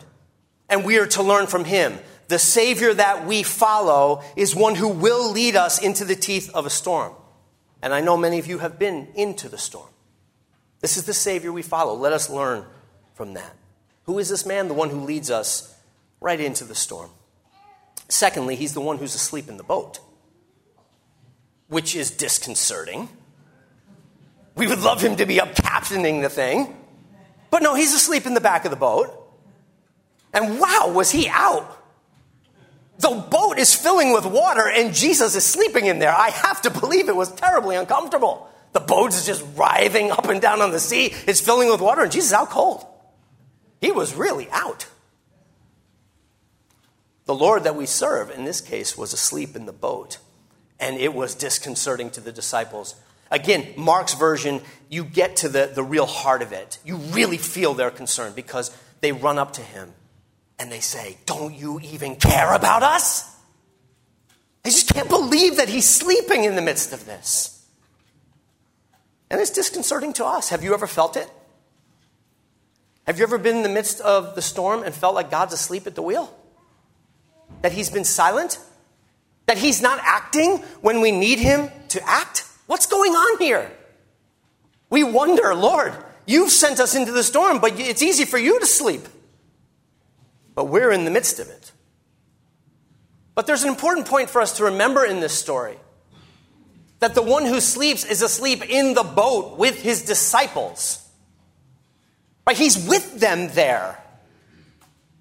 and 0.70 0.82
we 0.82 0.96
are 0.98 1.04
to 1.08 1.22
learn 1.22 1.46
from 1.46 1.66
him. 1.66 1.98
The 2.28 2.38
Savior 2.38 2.94
that 2.94 3.26
we 3.26 3.42
follow 3.42 4.22
is 4.34 4.56
one 4.56 4.74
who 4.74 4.88
will 4.88 5.30
lead 5.30 5.56
us 5.56 5.78
into 5.78 6.06
the 6.06 6.16
teeth 6.16 6.50
of 6.54 6.64
a 6.64 6.70
storm. 6.70 7.12
And 7.82 7.92
I 7.92 8.00
know 8.00 8.16
many 8.16 8.38
of 8.38 8.46
you 8.46 8.60
have 8.60 8.78
been 8.78 9.08
into 9.14 9.50
the 9.50 9.58
storm. 9.58 9.90
This 10.80 10.96
is 10.96 11.04
the 11.04 11.12
Savior 11.12 11.52
we 11.52 11.60
follow. 11.60 11.92
Let 11.96 12.14
us 12.14 12.30
learn 12.30 12.64
from 13.12 13.34
that. 13.34 13.54
Who 14.04 14.18
is 14.18 14.30
this 14.30 14.46
man? 14.46 14.68
The 14.68 14.72
one 14.74 14.88
who 14.88 15.00
leads 15.00 15.30
us 15.30 15.73
right 16.24 16.40
into 16.40 16.64
the 16.64 16.74
storm. 16.74 17.10
Secondly, 18.08 18.56
he's 18.56 18.72
the 18.72 18.80
one 18.80 18.96
who's 18.96 19.14
asleep 19.14 19.46
in 19.46 19.58
the 19.58 19.62
boat, 19.62 20.00
which 21.68 21.94
is 21.94 22.10
disconcerting. 22.10 23.10
We 24.56 24.66
would 24.66 24.80
love 24.80 25.02
him 25.02 25.16
to 25.16 25.26
be 25.26 25.38
up 25.38 25.54
captaining 25.54 26.22
the 26.22 26.30
thing, 26.30 26.74
but 27.50 27.62
no, 27.62 27.74
he's 27.74 27.94
asleep 27.94 28.24
in 28.24 28.32
the 28.32 28.40
back 28.40 28.64
of 28.64 28.70
the 28.70 28.76
boat. 28.76 29.10
And 30.32 30.58
wow, 30.58 30.90
was 30.94 31.10
he 31.10 31.28
out? 31.28 31.82
The 32.98 33.10
boat 33.10 33.58
is 33.58 33.74
filling 33.74 34.12
with 34.12 34.24
water 34.24 34.66
and 34.66 34.94
Jesus 34.94 35.36
is 35.36 35.44
sleeping 35.44 35.86
in 35.86 35.98
there. 35.98 36.12
I 36.12 36.30
have 36.30 36.62
to 36.62 36.70
believe 36.70 37.08
it 37.08 37.16
was 37.16 37.32
terribly 37.32 37.76
uncomfortable. 37.76 38.48
The 38.72 38.80
boat 38.80 39.12
is 39.12 39.26
just 39.26 39.44
writhing 39.56 40.10
up 40.10 40.28
and 40.28 40.40
down 40.40 40.62
on 40.62 40.70
the 40.70 40.80
sea. 40.80 41.12
It's 41.26 41.40
filling 41.40 41.68
with 41.68 41.80
water 41.80 42.02
and 42.02 42.10
Jesus 42.10 42.30
is 42.30 42.32
out 42.32 42.50
cold. 42.50 42.86
He 43.80 43.92
was 43.92 44.14
really 44.14 44.48
out. 44.50 44.86
The 47.26 47.34
Lord 47.34 47.64
that 47.64 47.76
we 47.76 47.86
serve, 47.86 48.30
in 48.30 48.44
this 48.44 48.60
case, 48.60 48.96
was 48.98 49.12
asleep 49.12 49.56
in 49.56 49.66
the 49.66 49.72
boat, 49.72 50.18
and 50.78 50.96
it 50.98 51.14
was 51.14 51.34
disconcerting 51.34 52.10
to 52.10 52.20
the 52.20 52.32
disciples. 52.32 52.96
Again, 53.30 53.66
Mark's 53.76 54.14
version, 54.14 54.60
you 54.90 55.04
get 55.04 55.36
to 55.36 55.48
the, 55.48 55.70
the 55.74 55.82
real 55.82 56.06
heart 56.06 56.42
of 56.42 56.52
it. 56.52 56.78
You 56.84 56.96
really 56.96 57.38
feel 57.38 57.74
their 57.74 57.90
concern 57.90 58.32
because 58.34 58.76
they 59.00 59.12
run 59.12 59.38
up 59.38 59.54
to 59.54 59.62
him 59.62 59.92
and 60.58 60.70
they 60.70 60.80
say, 60.80 61.16
Don't 61.24 61.54
you 61.54 61.80
even 61.80 62.16
care 62.16 62.52
about 62.52 62.82
us? 62.82 63.30
I 64.64 64.70
just 64.70 64.92
can't 64.92 65.08
believe 65.08 65.56
that 65.56 65.68
he's 65.68 65.86
sleeping 65.86 66.44
in 66.44 66.56
the 66.56 66.62
midst 66.62 66.92
of 66.92 67.06
this. 67.06 67.66
And 69.30 69.40
it's 69.40 69.50
disconcerting 69.50 70.12
to 70.14 70.24
us. 70.24 70.50
Have 70.50 70.62
you 70.62 70.74
ever 70.74 70.86
felt 70.86 71.16
it? 71.16 71.28
Have 73.06 73.18
you 73.18 73.24
ever 73.24 73.36
been 73.36 73.56
in 73.56 73.62
the 73.62 73.68
midst 73.68 74.00
of 74.00 74.34
the 74.34 74.42
storm 74.42 74.82
and 74.82 74.94
felt 74.94 75.14
like 75.14 75.30
God's 75.30 75.52
asleep 75.52 75.86
at 75.86 75.94
the 75.94 76.02
wheel? 76.02 76.34
That 77.64 77.72
he's 77.72 77.88
been 77.88 78.04
silent? 78.04 78.58
That 79.46 79.56
he's 79.56 79.80
not 79.80 79.98
acting 80.02 80.58
when 80.82 81.00
we 81.00 81.10
need 81.10 81.38
him 81.38 81.70
to 81.88 82.06
act? 82.06 82.44
What's 82.66 82.84
going 82.84 83.12
on 83.12 83.38
here? 83.38 83.72
We 84.90 85.02
wonder, 85.02 85.54
Lord, 85.54 85.94
you've 86.26 86.50
sent 86.50 86.78
us 86.78 86.94
into 86.94 87.10
the 87.10 87.22
storm, 87.22 87.60
but 87.60 87.80
it's 87.80 88.02
easy 88.02 88.26
for 88.26 88.36
you 88.36 88.60
to 88.60 88.66
sleep. 88.66 89.00
But 90.54 90.66
we're 90.66 90.90
in 90.90 91.06
the 91.06 91.10
midst 91.10 91.40
of 91.40 91.48
it. 91.48 91.72
But 93.34 93.46
there's 93.46 93.62
an 93.62 93.70
important 93.70 94.08
point 94.08 94.28
for 94.28 94.42
us 94.42 94.58
to 94.58 94.64
remember 94.64 95.02
in 95.02 95.20
this 95.20 95.32
story 95.32 95.78
that 96.98 97.14
the 97.14 97.22
one 97.22 97.46
who 97.46 97.60
sleeps 97.60 98.04
is 98.04 98.20
asleep 98.20 98.62
in 98.68 98.92
the 98.92 99.02
boat 99.02 99.56
with 99.56 99.80
his 99.80 100.02
disciples. 100.02 101.02
Right? 102.46 102.58
He's 102.58 102.86
with 102.86 103.20
them 103.20 103.48
there. 103.52 104.03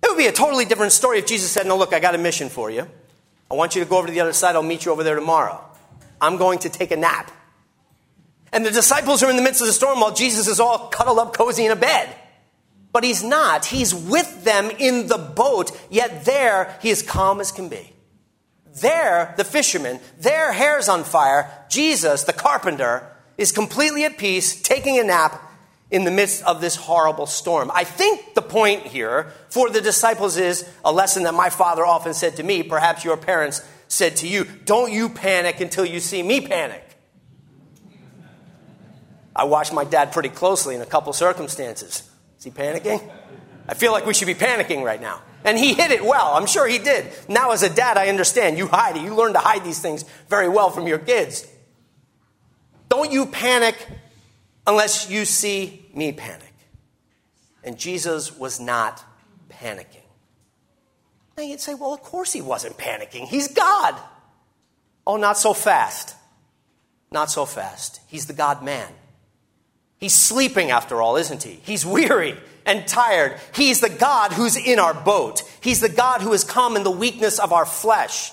It 0.04 0.10
would 0.10 0.18
be 0.18 0.28
a 0.28 0.34
totally 0.34 0.66
different 0.66 0.92
story 0.92 1.20
if 1.20 1.26
Jesus 1.26 1.50
said, 1.50 1.66
No, 1.66 1.78
look, 1.78 1.94
I 1.94 2.00
got 2.00 2.14
a 2.14 2.18
mission 2.18 2.50
for 2.50 2.70
you. 2.70 2.86
I 3.50 3.56
want 3.56 3.76
you 3.76 3.84
to 3.84 3.90
go 3.90 3.98
over 3.98 4.08
to 4.08 4.14
the 4.14 4.20
other 4.20 4.34
side. 4.34 4.56
I'll 4.56 4.64
meet 4.64 4.84
you 4.84 4.92
over 4.92 5.04
there 5.04 5.16
tomorrow. 5.16 5.64
I'm 6.20 6.38
going 6.38 6.60
to 6.60 6.70
take 6.70 6.92
a 6.92 6.98
nap. 6.98 7.32
And 8.52 8.66
the 8.66 8.72
disciples 8.72 9.24
are 9.24 9.30
in 9.30 9.36
the 9.36 9.42
midst 9.42 9.62
of 9.62 9.68
the 9.68 9.74
storm 9.74 10.00
while 10.02 10.14
Jesus 10.14 10.48
is 10.48 10.60
all 10.60 10.90
cuddled 10.90 11.20
up 11.20 11.34
cozy 11.36 11.66
in 11.66 11.72
a 11.72 11.76
bed. 11.76 12.14
But 12.92 13.04
he's 13.04 13.24
not. 13.24 13.66
He's 13.66 13.96
with 13.96 14.44
them 14.44 14.70
in 14.78 15.08
the 15.08 15.18
boat, 15.18 15.72
yet 15.90 16.26
there 16.26 16.78
he 16.82 16.90
is 16.90 17.02
calm 17.02 17.40
as 17.40 17.52
can 17.52 17.70
be. 17.70 17.94
There, 18.76 19.34
the 19.38 19.44
fishermen, 19.44 20.00
their 20.20 20.52
hair's 20.52 20.90
on 20.90 21.04
fire. 21.04 21.50
Jesus, 21.70 22.24
the 22.24 22.34
carpenter, 22.34 23.08
is 23.38 23.52
completely 23.52 24.04
at 24.04 24.18
peace, 24.18 24.62
taking 24.62 25.00
a 25.00 25.04
nap 25.04 25.42
in 25.90 26.06
the 26.06 26.12
midst 26.12 26.44
of 26.44 26.60
this 26.60 26.76
horrible 26.76 27.28
storm. 27.28 27.72
I 27.74 27.84
think 27.84 28.33
point 28.54 28.86
here 28.86 29.34
for 29.50 29.72
the 29.72 29.82
disciples 29.82 30.38
is 30.38 30.70
a 30.86 30.94
lesson 30.94 31.24
that 31.24 31.34
my 31.34 31.50
father 31.50 31.84
often 31.84 32.14
said 32.14 32.36
to 32.36 32.44
me, 32.44 32.62
perhaps 32.62 33.04
your 33.04 33.18
parents 33.18 33.66
said 33.88 34.16
to 34.18 34.28
you 34.28 34.46
don't 34.66 34.92
you 34.92 35.10
panic 35.10 35.60
until 35.60 35.84
you 35.84 36.00
see 36.00 36.22
me 36.22 36.40
panic. 36.40 36.84
I 39.36 39.46
watched 39.46 39.74
my 39.74 39.84
dad 39.84 40.12
pretty 40.12 40.30
closely 40.30 40.76
in 40.76 40.82
a 40.82 40.86
couple 40.86 41.12
circumstances. 41.14 42.08
Is 42.38 42.44
he 42.44 42.52
panicking? 42.52 43.02
I 43.68 43.74
feel 43.74 43.92
like 43.92 44.06
we 44.06 44.14
should 44.14 44.28
be 44.28 44.36
panicking 44.36 44.84
right 44.84 45.02
now. 45.02 45.24
And 45.44 45.58
he 45.58 45.74
hid 45.74 45.90
it 45.90 46.06
well. 46.06 46.34
I'm 46.36 46.46
sure 46.46 46.68
he 46.68 46.78
did. 46.78 47.08
Now, 47.28 47.54
as 47.54 47.64
a 47.64 47.74
dad, 47.74 47.98
I 47.98 48.10
understand. 48.10 48.60
You 48.60 48.68
hide 48.68 48.98
it. 48.98 49.02
You 49.02 49.16
learn 49.16 49.34
to 49.34 49.40
hide 49.40 49.64
these 49.64 49.80
things 49.80 50.06
very 50.30 50.48
well 50.48 50.70
from 50.70 50.86
your 50.86 51.00
kids. 51.00 51.48
Don't 52.88 53.12
you 53.12 53.26
panic 53.26 53.76
unless 54.68 55.10
you 55.10 55.26
see 55.26 55.88
me 55.96 56.12
panic. 56.12 56.53
And 57.64 57.78
Jesus 57.78 58.38
was 58.38 58.60
not 58.60 59.04
panicking. 59.50 60.04
Now 61.38 61.44
you'd 61.44 61.62
say, 61.62 61.74
well, 61.74 61.94
of 61.94 62.02
course 62.02 62.34
he 62.34 62.42
wasn't 62.42 62.78
panicking. 62.78 63.26
He's 63.26 63.48
God. 63.48 63.96
Oh, 65.08 65.18
not 65.18 65.38
so 65.38 65.54
fast. 65.54 66.16
Not 67.12 67.32
so 67.32 67.46
fast. 67.46 68.02
He's 68.08 68.26
the 68.28 68.34
God 68.34 68.64
man. 68.64 68.90
He's 69.98 70.14
sleeping 70.14 70.72
after 70.72 71.02
all, 71.02 71.16
isn't 71.16 71.44
he? 71.44 71.62
He's 71.64 71.86
weary 71.86 72.38
and 72.66 72.88
tired. 72.88 73.40
He's 73.56 73.80
the 73.80 73.90
God 73.90 74.34
who's 74.34 74.58
in 74.58 74.80
our 74.80 74.94
boat. 74.94 75.44
He's 75.62 75.80
the 75.80 75.90
God 75.90 76.22
who 76.22 76.32
has 76.34 76.44
come 76.44 76.76
in 76.76 76.84
the 76.84 76.92
weakness 76.92 77.40
of 77.40 77.54
our 77.54 77.66
flesh. 77.66 78.32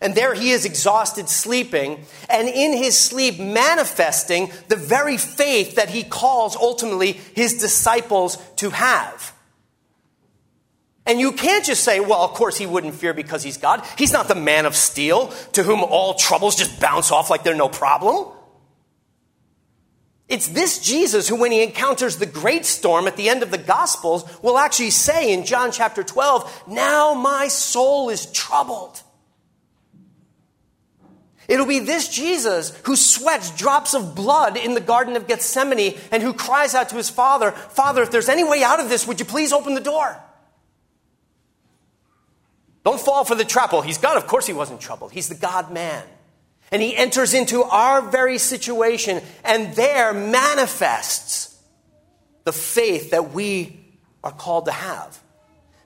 And 0.00 0.14
there 0.14 0.34
he 0.34 0.50
is 0.50 0.64
exhausted, 0.64 1.28
sleeping, 1.28 2.04
and 2.28 2.48
in 2.48 2.76
his 2.76 2.98
sleep 2.98 3.38
manifesting 3.38 4.50
the 4.68 4.76
very 4.76 5.16
faith 5.16 5.76
that 5.76 5.90
he 5.90 6.02
calls 6.02 6.56
ultimately 6.56 7.12
his 7.12 7.54
disciples 7.54 8.36
to 8.56 8.70
have. 8.70 9.32
And 11.06 11.20
you 11.20 11.32
can't 11.32 11.64
just 11.64 11.84
say, 11.84 12.00
well, 12.00 12.22
of 12.22 12.32
course 12.32 12.56
he 12.56 12.66
wouldn't 12.66 12.94
fear 12.94 13.12
because 13.12 13.42
he's 13.42 13.58
God. 13.58 13.84
He's 13.98 14.12
not 14.12 14.28
the 14.28 14.34
man 14.34 14.64
of 14.66 14.74
steel 14.74 15.28
to 15.52 15.62
whom 15.62 15.82
all 15.82 16.14
troubles 16.14 16.56
just 16.56 16.80
bounce 16.80 17.10
off 17.10 17.28
like 17.30 17.44
they're 17.44 17.54
no 17.54 17.68
problem. 17.68 18.32
It's 20.28 20.48
this 20.48 20.78
Jesus 20.78 21.28
who, 21.28 21.36
when 21.36 21.52
he 21.52 21.62
encounters 21.62 22.16
the 22.16 22.26
great 22.26 22.64
storm 22.64 23.06
at 23.06 23.16
the 23.16 23.28
end 23.28 23.42
of 23.42 23.50
the 23.50 23.58
Gospels, 23.58 24.24
will 24.42 24.56
actually 24.56 24.90
say 24.90 25.32
in 25.32 25.44
John 25.44 25.70
chapter 25.70 26.02
12, 26.02 26.64
Now 26.68 27.12
my 27.12 27.48
soul 27.48 28.08
is 28.08 28.24
troubled. 28.32 29.02
It'll 31.48 31.66
be 31.66 31.80
this 31.80 32.08
Jesus 32.08 32.76
who 32.84 32.96
sweats 32.96 33.50
drops 33.56 33.94
of 33.94 34.14
blood 34.14 34.56
in 34.56 34.74
the 34.74 34.80
Garden 34.80 35.16
of 35.16 35.26
Gethsemane 35.26 35.98
and 36.10 36.22
who 36.22 36.32
cries 36.32 36.74
out 36.74 36.88
to 36.90 36.96
his 36.96 37.10
Father, 37.10 37.50
Father, 37.50 38.02
if 38.02 38.10
there's 38.10 38.28
any 38.28 38.44
way 38.44 38.62
out 38.62 38.80
of 38.80 38.88
this, 38.88 39.06
would 39.06 39.20
you 39.20 39.26
please 39.26 39.52
open 39.52 39.74
the 39.74 39.80
door? 39.80 40.16
Don't 42.84 43.00
fall 43.00 43.24
for 43.24 43.34
the 43.34 43.44
trap. 43.44 43.72
Well, 43.72 43.82
he's 43.82 43.98
God. 43.98 44.16
Of 44.16 44.26
course 44.26 44.46
he 44.46 44.52
wasn't 44.52 44.80
troubled. 44.80 45.12
He's 45.12 45.28
the 45.28 45.34
God 45.34 45.72
man. 45.72 46.04
And 46.70 46.82
he 46.82 46.96
enters 46.96 47.34
into 47.34 47.62
our 47.62 48.02
very 48.02 48.38
situation 48.38 49.22
and 49.42 49.74
there 49.74 50.12
manifests 50.12 51.58
the 52.44 52.52
faith 52.52 53.10
that 53.10 53.32
we 53.32 53.80
are 54.22 54.32
called 54.32 54.66
to 54.66 54.72
have. 54.72 55.18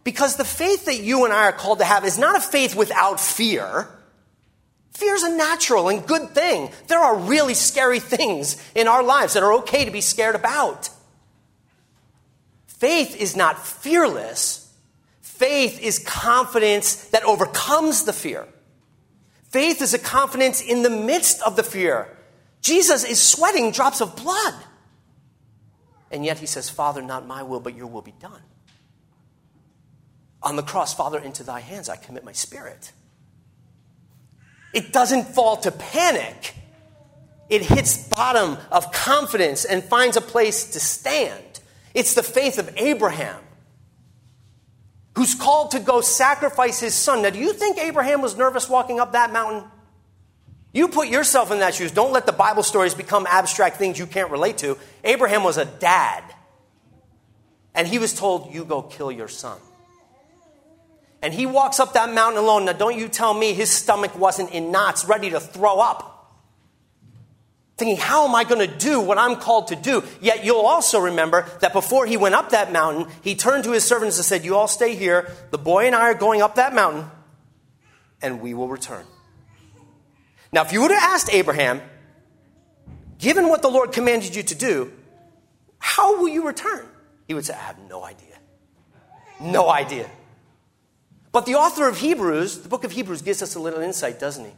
Because 0.05 0.37
the 0.37 0.44
faith 0.44 0.87
that 0.87 1.01
you 1.01 1.25
and 1.25 1.33
I 1.35 1.47
are 1.47 1.53
called 1.53 1.81
to 1.81 1.85
have 1.85 2.05
is 2.05 2.18
not 2.18 2.37
a 2.37 2.40
faith 2.40 2.75
without 2.75 3.21
fear. 3.21 3.88
Fear 4.92 5.14
is 5.14 5.22
a 5.22 5.37
natural 5.37 5.88
and 5.88 6.07
good 6.07 6.31
thing. 6.31 6.70
There 6.88 6.98
are 6.98 7.16
really 7.16 7.55
scary 7.55 8.01
things 8.01 8.57
in 8.74 8.88
our 8.88 9.03
lives 9.03 9.35
that 9.35 9.42
are 9.42 9.55
okay 9.55 9.85
to 9.85 9.90
be 9.90 10.01
scared 10.01 10.35
about. 10.35 10.90
Faith 12.66 13.16
is 13.16 13.37
not 13.37 13.64
fearless. 13.64 14.72
Faith 15.20 15.81
is 15.81 15.98
confidence 16.01 17.09
that 17.11 17.24
overcomes 17.24 18.05
the 18.05 18.12
fear. 18.12 18.46
Faith 19.51 19.81
is 19.81 19.94
a 19.94 19.98
confidence 19.98 20.61
in 20.61 20.83
the 20.83 20.90
midst 20.90 21.42
of 21.42 21.57
the 21.57 21.62
fear. 21.62 22.16
Jesus 22.61 23.05
is 23.05 23.20
sweating 23.20 23.70
drops 23.70 24.01
of 24.01 24.16
blood. 24.16 24.55
And 26.11 26.24
yet 26.24 26.38
he 26.38 26.46
says, 26.46 26.68
Father, 26.68 27.03
not 27.03 27.27
my 27.27 27.42
will, 27.42 27.61
but 27.61 27.74
your 27.74 27.87
will 27.87 28.03
be 28.03 28.14
done. 28.20 28.42
On 30.42 30.57
the 30.57 30.62
cross, 30.62 30.94
Father, 30.94 31.18
into 31.18 31.42
thy 31.42 31.61
hands 31.61 31.88
I 31.88 31.96
commit 31.96 32.24
my 32.24 32.33
spirit. 32.33 32.92
It 34.72 34.92
doesn't 34.92 35.24
fall 35.24 35.57
to 35.59 35.70
panic. 35.70 36.54
It 37.48 37.62
hits 37.62 38.09
bottom 38.09 38.59
of 38.70 38.92
confidence 38.92 39.64
and 39.64 39.83
finds 39.83 40.16
a 40.16 40.20
place 40.20 40.72
to 40.72 40.81
stand. 40.81 41.61
It's 41.94 42.14
the 42.14 42.22
faith 42.22 42.59
of 42.59 42.70
Abraham, 42.76 43.40
who's 45.16 45.35
called 45.35 45.70
to 45.70 45.81
go 45.81 46.00
sacrifice 46.00 46.78
his 46.78 46.94
son. 46.94 47.22
Now, 47.22 47.31
do 47.31 47.38
you 47.38 47.52
think 47.52 47.78
Abraham 47.78 48.20
was 48.20 48.37
nervous 48.37 48.68
walking 48.68 49.00
up 49.00 49.12
that 49.12 49.33
mountain? 49.33 49.64
You 50.72 50.88
put 50.88 51.09
yourself 51.09 51.50
in 51.50 51.61
that 51.61 51.74
shoes. 51.74 51.90
Don't 51.90 52.12
let 52.12 52.26
the 52.26 52.33
Bible 52.33 52.62
stories 52.62 52.94
become 52.94 53.26
abstract 53.28 53.78
things 53.78 53.98
you 53.98 54.07
can't 54.07 54.31
relate 54.31 54.59
to. 54.59 54.76
Abraham 55.02 55.42
was 55.42 55.57
a 55.57 55.64
dad, 55.64 56.22
and 57.74 57.88
he 57.88 57.98
was 57.98 58.12
told, 58.12 58.54
You 58.54 58.64
go 58.66 58.83
kill 58.83 59.11
your 59.11 59.28
son. 59.28 59.59
And 61.22 61.35
he 61.35 61.46
walks 61.46 61.81
up 61.81 61.94
that 61.94 62.12
mountain 62.12 62.42
alone. 62.42 62.64
Now, 62.64 62.72
don't 62.72 62.96
you 62.96 63.09
tell 63.09 63.35
me 63.35 63.52
his 63.52 63.70
stomach 63.70 64.16
wasn't 64.16 64.52
in 64.52 64.70
knots, 64.70 65.04
ready 65.04 65.31
to 65.31 65.40
throw 65.40 65.81
up. 65.81 66.14
Thinking, 67.76 67.96
how 67.96 68.26
am 68.26 68.35
I 68.35 68.42
going 68.42 68.68
to 68.68 68.76
do 68.76 69.00
what 69.00 69.18
I'm 69.18 69.37
called 69.37 69.68
to 69.68 69.76
do? 69.76 70.02
Yet 70.20 70.44
you'll 70.44 70.66
also 70.66 70.98
remember 70.98 71.46
that 71.61 71.72
before 71.72 72.07
he 72.07 72.16
went 72.16 72.35
up 72.35 72.50
that 72.50 72.72
mountain, 72.72 73.07
he 73.22 73.37
turned 73.37 73.64
to 73.64 73.72
his 73.72 73.85
servants 73.85 74.16
and 74.16 74.24
said, 74.24 74.44
You 74.44 74.57
all 74.57 74.66
stay 74.66 74.96
here. 74.96 75.31
The 75.52 75.59
boy 75.59 75.87
and 75.87 75.94
I 75.94 76.11
are 76.11 76.14
going 76.14 76.42
up 76.42 76.57
that 76.57 76.74
mountain, 76.74 77.04
and 78.20 78.40
we 78.40 78.52
will 78.52 78.68
return. 78.68 79.04
Now, 80.52 80.62
if 80.62 80.72
you 80.72 80.83
would 80.83 80.90
have 80.90 81.02
asked 81.02 81.33
Abraham, 81.33 81.81
given 83.18 83.48
what 83.48 83.62
the 83.62 83.68
Lord 83.68 83.92
commanded 83.92 84.35
you 84.35 84.42
to 84.42 84.54
do, 84.57 84.92
how 85.78 86.18
will 86.18 86.28
you 86.28 86.46
return? 86.46 86.85
He 87.28 87.35
would 87.35 87.44
say, 87.44 87.54
I 87.54 87.59
have 87.59 87.78
no 87.88 88.02
idea. 88.02 88.38
No 89.40 89.68
idea. 89.68 90.11
But 91.33 91.47
the 91.47 91.55
author 91.55 91.88
of 91.88 91.99
Hebrews, 91.99 92.61
the 92.61 92.69
book 92.69 92.85
of 92.85 92.93
Hebrews, 92.93 93.23
gives 93.23 93.43
us 93.43 93.55
a 93.55 93.61
little 93.61 93.81
insight, 93.81 94.19
doesn't 94.19 94.45
he? 94.45 94.53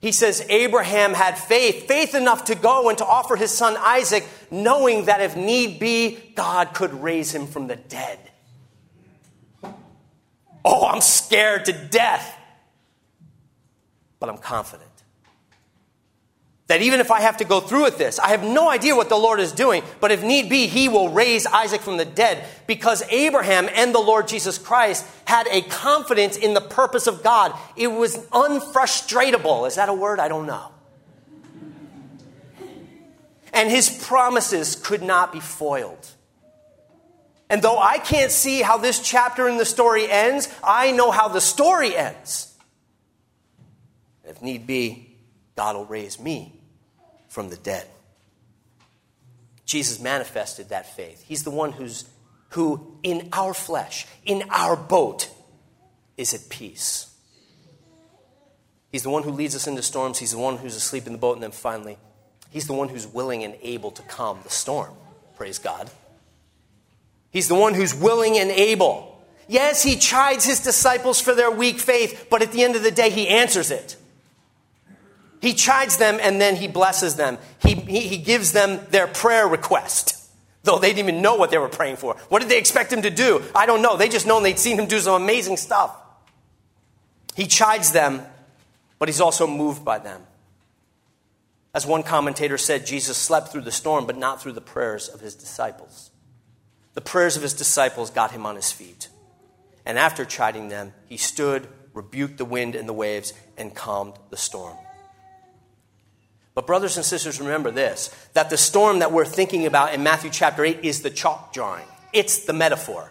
He 0.00 0.12
says 0.12 0.44
Abraham 0.50 1.14
had 1.14 1.38
faith, 1.38 1.88
faith 1.88 2.14
enough 2.14 2.44
to 2.46 2.54
go 2.54 2.90
and 2.90 2.98
to 2.98 3.06
offer 3.06 3.36
his 3.36 3.50
son 3.50 3.74
Isaac, 3.78 4.26
knowing 4.50 5.06
that 5.06 5.22
if 5.22 5.34
need 5.34 5.78
be, 5.80 6.32
God 6.34 6.74
could 6.74 6.92
raise 7.02 7.34
him 7.34 7.46
from 7.46 7.68
the 7.68 7.76
dead. 7.76 8.18
Oh, 10.64 10.86
I'm 10.86 11.00
scared 11.00 11.64
to 11.66 11.72
death, 11.72 12.38
but 14.20 14.28
I'm 14.28 14.38
confident 14.38 14.93
that 16.66 16.80
even 16.80 17.00
if 17.00 17.10
I 17.10 17.20
have 17.20 17.36
to 17.38 17.44
go 17.44 17.60
through 17.60 17.84
with 17.84 17.98
this, 17.98 18.18
I 18.18 18.28
have 18.28 18.42
no 18.42 18.70
idea 18.70 18.96
what 18.96 19.10
the 19.10 19.16
Lord 19.16 19.38
is 19.38 19.52
doing, 19.52 19.82
but 20.00 20.10
if 20.10 20.22
need 20.22 20.48
be, 20.48 20.66
He 20.66 20.88
will 20.88 21.10
raise 21.10 21.46
Isaac 21.46 21.82
from 21.82 21.98
the 21.98 22.06
dead 22.06 22.42
because 22.66 23.02
Abraham 23.10 23.68
and 23.74 23.94
the 23.94 24.00
Lord 24.00 24.28
Jesus 24.28 24.56
Christ 24.56 25.06
had 25.26 25.46
a 25.48 25.60
confidence 25.62 26.36
in 26.36 26.54
the 26.54 26.62
purpose 26.62 27.06
of 27.06 27.22
God. 27.22 27.54
It 27.76 27.88
was 27.88 28.16
unfrustratable. 28.28 29.66
Is 29.66 29.74
that 29.74 29.90
a 29.90 29.94
word? 29.94 30.20
I 30.20 30.28
don't 30.28 30.46
know. 30.46 30.70
And 33.52 33.70
His 33.70 33.90
promises 33.90 34.74
could 34.74 35.02
not 35.02 35.32
be 35.32 35.40
foiled. 35.40 36.08
And 37.50 37.60
though 37.60 37.78
I 37.78 37.98
can't 37.98 38.32
see 38.32 38.62
how 38.62 38.78
this 38.78 39.00
chapter 39.00 39.48
in 39.48 39.58
the 39.58 39.66
story 39.66 40.10
ends, 40.10 40.48
I 40.64 40.92
know 40.92 41.10
how 41.10 41.28
the 41.28 41.42
story 41.42 41.94
ends. 41.94 42.54
If 44.24 44.40
need 44.40 44.66
be, 44.66 45.03
God 45.56 45.76
will 45.76 45.86
raise 45.86 46.18
me 46.18 46.60
from 47.28 47.48
the 47.48 47.56
dead. 47.56 47.86
Jesus 49.64 50.00
manifested 50.00 50.68
that 50.68 50.94
faith. 50.94 51.24
He's 51.26 51.42
the 51.42 51.50
one 51.50 51.72
who's, 51.72 52.04
who, 52.50 52.98
in 53.02 53.28
our 53.32 53.54
flesh, 53.54 54.06
in 54.24 54.44
our 54.50 54.76
boat, 54.76 55.28
is 56.16 56.34
at 56.34 56.48
peace. 56.48 57.10
He's 58.92 59.02
the 59.02 59.10
one 59.10 59.24
who 59.24 59.30
leads 59.30 59.56
us 59.56 59.66
into 59.66 59.82
storms. 59.82 60.18
He's 60.18 60.30
the 60.30 60.38
one 60.38 60.56
who's 60.56 60.76
asleep 60.76 61.06
in 61.06 61.12
the 61.12 61.18
boat. 61.18 61.34
And 61.34 61.42
then 61.42 61.50
finally, 61.50 61.98
He's 62.50 62.68
the 62.68 62.72
one 62.72 62.88
who's 62.88 63.04
willing 63.04 63.42
and 63.42 63.56
able 63.62 63.90
to 63.90 64.02
calm 64.02 64.38
the 64.44 64.50
storm. 64.50 64.94
Praise 65.36 65.58
God. 65.58 65.90
He's 67.32 67.48
the 67.48 67.56
one 67.56 67.74
who's 67.74 67.92
willing 67.92 68.38
and 68.38 68.52
able. 68.52 69.20
Yes, 69.48 69.82
He 69.82 69.96
chides 69.96 70.44
His 70.44 70.60
disciples 70.60 71.20
for 71.20 71.34
their 71.34 71.50
weak 71.50 71.80
faith, 71.80 72.28
but 72.30 72.42
at 72.42 72.52
the 72.52 72.62
end 72.62 72.76
of 72.76 72.84
the 72.84 72.92
day, 72.92 73.10
He 73.10 73.26
answers 73.26 73.72
it. 73.72 73.96
He 75.44 75.52
chides 75.52 75.98
them 75.98 76.18
and 76.22 76.40
then 76.40 76.56
he 76.56 76.68
blesses 76.68 77.16
them. 77.16 77.36
He, 77.58 77.74
he, 77.74 78.00
he, 78.00 78.16
gives 78.16 78.52
them 78.52 78.80
their 78.88 79.06
prayer 79.06 79.46
request, 79.46 80.16
though 80.62 80.78
they 80.78 80.88
didn't 80.88 81.10
even 81.10 81.20
know 81.20 81.34
what 81.34 81.50
they 81.50 81.58
were 81.58 81.68
praying 81.68 81.96
for. 81.96 82.14
What 82.30 82.40
did 82.40 82.48
they 82.48 82.56
expect 82.56 82.90
him 82.90 83.02
to 83.02 83.10
do? 83.10 83.42
I 83.54 83.66
don't 83.66 83.82
know. 83.82 83.98
They 83.98 84.08
just 84.08 84.26
known 84.26 84.42
they'd 84.42 84.58
seen 84.58 84.78
him 84.78 84.86
do 84.86 84.98
some 85.00 85.20
amazing 85.20 85.58
stuff. 85.58 85.94
He 87.36 87.46
chides 87.46 87.92
them, 87.92 88.22
but 88.98 89.10
he's 89.10 89.20
also 89.20 89.46
moved 89.46 89.84
by 89.84 89.98
them. 89.98 90.22
As 91.74 91.86
one 91.86 92.04
commentator 92.04 92.56
said, 92.56 92.86
Jesus 92.86 93.18
slept 93.18 93.48
through 93.48 93.64
the 93.64 93.70
storm, 93.70 94.06
but 94.06 94.16
not 94.16 94.40
through 94.40 94.52
the 94.52 94.62
prayers 94.62 95.10
of 95.10 95.20
his 95.20 95.34
disciples. 95.34 96.10
The 96.94 97.02
prayers 97.02 97.36
of 97.36 97.42
his 97.42 97.52
disciples 97.52 98.08
got 98.08 98.30
him 98.30 98.46
on 98.46 98.56
his 98.56 98.72
feet. 98.72 99.10
And 99.84 99.98
after 99.98 100.24
chiding 100.24 100.70
them, 100.70 100.94
he 101.04 101.18
stood, 101.18 101.68
rebuked 101.92 102.38
the 102.38 102.46
wind 102.46 102.74
and 102.74 102.88
the 102.88 102.94
waves, 102.94 103.34
and 103.58 103.74
calmed 103.74 104.14
the 104.30 104.38
storm. 104.38 104.78
But, 106.54 106.66
brothers 106.66 106.96
and 106.96 107.04
sisters, 107.04 107.40
remember 107.40 107.70
this 107.70 108.14
that 108.34 108.50
the 108.50 108.56
storm 108.56 109.00
that 109.00 109.12
we're 109.12 109.24
thinking 109.24 109.66
about 109.66 109.92
in 109.92 110.02
Matthew 110.02 110.30
chapter 110.30 110.64
8 110.64 110.80
is 110.84 111.02
the 111.02 111.10
chalk 111.10 111.52
drawing, 111.52 111.84
it's 112.12 112.44
the 112.44 112.52
metaphor. 112.52 113.10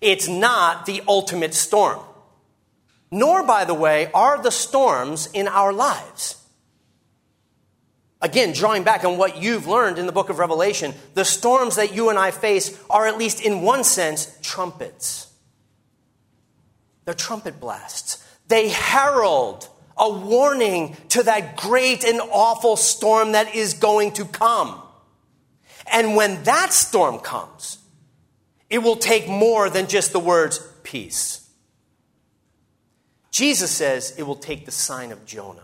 It's 0.00 0.28
not 0.28 0.86
the 0.86 1.02
ultimate 1.08 1.54
storm. 1.54 1.98
Nor, 3.10 3.42
by 3.44 3.64
the 3.64 3.74
way, 3.74 4.10
are 4.12 4.40
the 4.40 4.50
storms 4.50 5.28
in 5.32 5.48
our 5.48 5.72
lives. 5.72 6.36
Again, 8.20 8.52
drawing 8.52 8.82
back 8.82 9.04
on 9.04 9.16
what 9.16 9.40
you've 9.40 9.66
learned 9.66 9.98
in 9.98 10.06
the 10.06 10.12
book 10.12 10.28
of 10.28 10.38
Revelation, 10.38 10.94
the 11.14 11.24
storms 11.24 11.76
that 11.76 11.94
you 11.94 12.10
and 12.10 12.18
I 12.18 12.32
face 12.32 12.78
are, 12.90 13.06
at 13.06 13.16
least 13.16 13.40
in 13.40 13.62
one 13.62 13.84
sense, 13.84 14.36
trumpets. 14.42 15.32
They're 17.04 17.14
trumpet 17.14 17.60
blasts. 17.60 18.24
They 18.48 18.68
herald 18.68 19.68
a 19.98 20.10
warning 20.10 20.96
to 21.10 21.22
that 21.24 21.56
great 21.56 22.04
and 22.04 22.20
awful 22.20 22.76
storm 22.76 23.32
that 23.32 23.54
is 23.54 23.74
going 23.74 24.12
to 24.12 24.24
come. 24.24 24.80
And 25.90 26.16
when 26.16 26.42
that 26.44 26.72
storm 26.72 27.18
comes, 27.18 27.78
it 28.70 28.78
will 28.78 28.96
take 28.96 29.28
more 29.28 29.70
than 29.70 29.86
just 29.86 30.12
the 30.12 30.20
words 30.20 30.60
peace. 30.82 31.48
Jesus 33.30 33.70
says 33.70 34.14
it 34.18 34.24
will 34.24 34.36
take 34.36 34.64
the 34.64 34.72
sign 34.72 35.12
of 35.12 35.24
Jonah. 35.24 35.62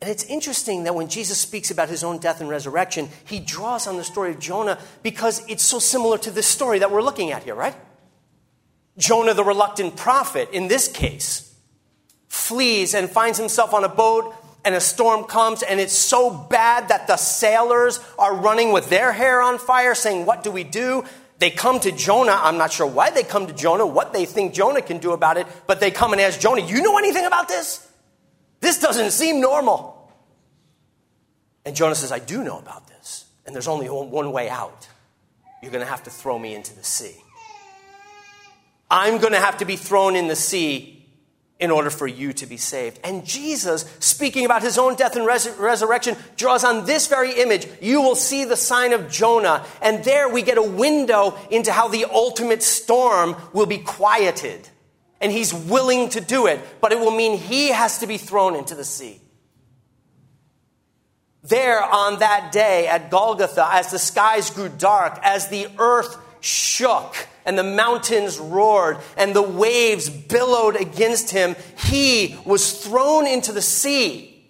And 0.00 0.10
it's 0.10 0.24
interesting 0.24 0.84
that 0.84 0.94
when 0.94 1.08
Jesus 1.08 1.38
speaks 1.38 1.70
about 1.70 1.88
his 1.88 2.04
own 2.04 2.18
death 2.18 2.40
and 2.40 2.48
resurrection, 2.48 3.08
he 3.26 3.40
draws 3.40 3.86
on 3.86 3.96
the 3.96 4.04
story 4.04 4.30
of 4.30 4.38
Jonah 4.38 4.78
because 5.02 5.44
it's 5.48 5.64
so 5.64 5.80
similar 5.80 6.18
to 6.18 6.30
this 6.30 6.46
story 6.46 6.78
that 6.78 6.92
we're 6.92 7.02
looking 7.02 7.32
at 7.32 7.42
here, 7.42 7.56
right? 7.56 7.74
Jonah, 8.96 9.34
the 9.34 9.44
reluctant 9.44 9.96
prophet, 9.96 10.48
in 10.52 10.68
this 10.68 10.86
case, 10.88 11.47
flees 12.38 12.94
and 12.94 13.10
finds 13.10 13.38
himself 13.38 13.74
on 13.74 13.84
a 13.84 13.88
boat 13.88 14.34
and 14.64 14.74
a 14.74 14.80
storm 14.80 15.24
comes 15.24 15.62
and 15.62 15.80
it's 15.80 15.92
so 15.92 16.30
bad 16.30 16.88
that 16.88 17.06
the 17.06 17.16
sailors 17.16 18.00
are 18.18 18.34
running 18.34 18.72
with 18.72 18.88
their 18.88 19.12
hair 19.12 19.40
on 19.40 19.58
fire 19.58 19.94
saying, 19.94 20.26
What 20.26 20.42
do 20.44 20.50
we 20.50 20.64
do? 20.64 21.04
They 21.38 21.50
come 21.50 21.78
to 21.80 21.92
Jonah. 21.92 22.36
I'm 22.40 22.58
not 22.58 22.72
sure 22.72 22.86
why 22.86 23.10
they 23.10 23.22
come 23.22 23.46
to 23.46 23.52
Jonah, 23.52 23.86
what 23.86 24.12
they 24.12 24.24
think 24.24 24.54
Jonah 24.54 24.82
can 24.82 24.98
do 24.98 25.12
about 25.12 25.36
it, 25.36 25.46
but 25.66 25.80
they 25.80 25.90
come 25.90 26.12
and 26.12 26.20
ask 26.20 26.40
Jonah, 26.40 26.62
You 26.62 26.82
know 26.82 26.98
anything 26.98 27.26
about 27.26 27.48
this? 27.48 27.86
This 28.60 28.80
doesn't 28.80 29.12
seem 29.12 29.40
normal. 29.40 29.94
And 31.64 31.76
Jonah 31.76 31.94
says, 31.94 32.12
I 32.12 32.18
do 32.18 32.42
know 32.42 32.58
about 32.58 32.88
this. 32.88 33.26
And 33.46 33.54
there's 33.54 33.68
only 33.68 33.86
one 33.86 34.32
way 34.32 34.48
out. 34.48 34.88
You're 35.62 35.72
going 35.72 35.84
to 35.84 35.90
have 35.90 36.04
to 36.04 36.10
throw 36.10 36.38
me 36.38 36.54
into 36.54 36.74
the 36.74 36.84
sea. 36.84 37.16
I'm 38.90 39.18
going 39.18 39.32
to 39.32 39.40
have 39.40 39.58
to 39.58 39.64
be 39.64 39.76
thrown 39.76 40.16
in 40.16 40.28
the 40.28 40.36
sea 40.36 40.97
in 41.60 41.72
order 41.72 41.90
for 41.90 42.06
you 42.06 42.32
to 42.32 42.46
be 42.46 42.56
saved. 42.56 43.00
And 43.02 43.26
Jesus, 43.26 43.84
speaking 43.98 44.44
about 44.44 44.62
his 44.62 44.78
own 44.78 44.94
death 44.94 45.16
and 45.16 45.26
res- 45.26 45.50
resurrection, 45.58 46.16
draws 46.36 46.62
on 46.62 46.86
this 46.86 47.08
very 47.08 47.32
image. 47.40 47.66
You 47.80 48.00
will 48.00 48.14
see 48.14 48.44
the 48.44 48.56
sign 48.56 48.92
of 48.92 49.10
Jonah, 49.10 49.64
and 49.82 50.04
there 50.04 50.28
we 50.28 50.42
get 50.42 50.56
a 50.56 50.62
window 50.62 51.36
into 51.50 51.72
how 51.72 51.88
the 51.88 52.04
ultimate 52.04 52.62
storm 52.62 53.36
will 53.52 53.66
be 53.66 53.78
quieted. 53.78 54.68
And 55.20 55.32
he's 55.32 55.52
willing 55.52 56.10
to 56.10 56.20
do 56.20 56.46
it, 56.46 56.60
but 56.80 56.92
it 56.92 57.00
will 57.00 57.10
mean 57.10 57.36
he 57.36 57.70
has 57.70 57.98
to 57.98 58.06
be 58.06 58.18
thrown 58.18 58.54
into 58.54 58.76
the 58.76 58.84
sea. 58.84 59.20
There 61.42 61.82
on 61.82 62.20
that 62.20 62.52
day 62.52 62.86
at 62.86 63.10
Golgotha, 63.10 63.66
as 63.72 63.90
the 63.90 63.98
skies 63.98 64.50
grew 64.50 64.68
dark, 64.68 65.18
as 65.22 65.48
the 65.48 65.66
earth 65.78 66.16
shook, 66.40 67.26
and 67.44 67.58
the 67.58 67.64
mountains 67.64 68.38
roared 68.38 68.98
and 69.16 69.34
the 69.34 69.42
waves 69.42 70.10
billowed 70.10 70.76
against 70.76 71.30
him, 71.30 71.56
he 71.86 72.36
was 72.44 72.84
thrown 72.84 73.26
into 73.26 73.52
the 73.52 73.62
sea 73.62 74.46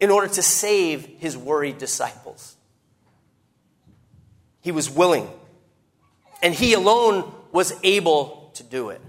in 0.00 0.10
order 0.10 0.28
to 0.28 0.42
save 0.42 1.06
his 1.18 1.36
worried 1.36 1.78
disciples. 1.78 2.56
He 4.60 4.72
was 4.72 4.90
willing, 4.90 5.28
and 6.42 6.54
he 6.54 6.74
alone 6.74 7.32
was 7.52 7.72
able 7.82 8.50
to 8.54 8.62
do 8.62 8.90
it. 8.90 9.00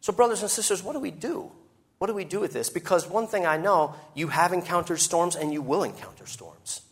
So, 0.00 0.12
brothers 0.12 0.42
and 0.42 0.50
sisters, 0.50 0.82
what 0.82 0.94
do 0.94 0.98
we 0.98 1.10
do? 1.10 1.50
What 1.98 2.08
do 2.08 2.14
we 2.14 2.24
do 2.24 2.40
with 2.40 2.52
this? 2.52 2.68
Because 2.68 3.06
one 3.06 3.28
thing 3.28 3.46
I 3.46 3.56
know, 3.56 3.94
you 4.14 4.26
have 4.26 4.52
encountered 4.52 4.98
storms 4.98 5.36
and 5.36 5.52
you 5.52 5.62
will 5.62 5.84
encounter 5.84 6.26
storms. 6.26 6.82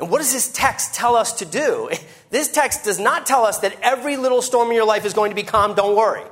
And 0.00 0.10
what 0.10 0.18
does 0.18 0.32
this 0.32 0.50
text 0.52 0.94
tell 0.94 1.16
us 1.16 1.32
to 1.34 1.44
do? 1.44 1.90
This 2.30 2.50
text 2.50 2.82
does 2.82 2.98
not 2.98 3.26
tell 3.26 3.44
us 3.44 3.58
that 3.58 3.78
every 3.80 4.16
little 4.16 4.42
storm 4.42 4.66
in 4.66 4.74
your 4.74 4.86
life 4.86 5.04
is 5.04 5.14
going 5.14 5.30
to 5.30 5.36
be 5.36 5.44
calm, 5.44 5.74
don't 5.74 5.94
worry. 5.94 6.24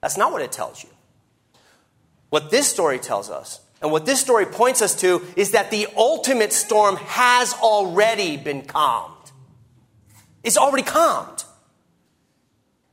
That's 0.00 0.16
not 0.16 0.30
what 0.30 0.42
it 0.42 0.52
tells 0.52 0.84
you. 0.84 0.90
What 2.30 2.52
this 2.52 2.68
story 2.68 3.00
tells 3.00 3.28
us, 3.28 3.58
and 3.82 3.90
what 3.90 4.06
this 4.06 4.20
story 4.20 4.46
points 4.46 4.82
us 4.82 4.94
to, 5.00 5.26
is 5.34 5.50
that 5.50 5.72
the 5.72 5.88
ultimate 5.96 6.52
storm 6.52 6.98
has 6.98 7.52
already 7.54 8.36
been 8.36 8.62
calmed. 8.62 9.32
It's 10.44 10.56
already 10.56 10.84
calmed. 10.84 11.42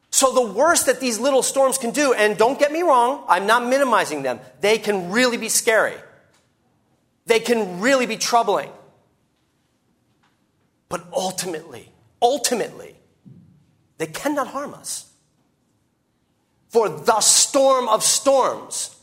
So, 0.10 0.34
the 0.34 0.52
worst 0.52 0.88
that 0.88 1.00
these 1.00 1.20
little 1.20 1.44
storms 1.44 1.78
can 1.78 1.92
do, 1.92 2.13
and 2.13 2.38
don't 2.38 2.58
get 2.58 2.72
me 2.72 2.82
wrong, 2.82 3.24
I'm 3.28 3.46
not 3.46 3.68
minimizing 3.68 4.24
them, 4.24 4.39
they 4.62 4.80
can 4.80 5.12
really 5.12 5.38
be 5.38 5.50
scary. 5.50 5.98
They 7.28 7.39
can 7.39 7.82
really 7.82 8.08
be 8.08 8.18
troubling. 8.18 8.72
But 10.94 11.08
ultimately, 11.12 11.90
ultimately, 12.22 12.96
they 13.98 14.06
cannot 14.06 14.50
harm 14.50 14.76
us. 14.76 15.12
For 16.70 16.88
the 16.88 17.20
storm 17.20 17.90
of 17.90 18.04
storms, 18.04 18.96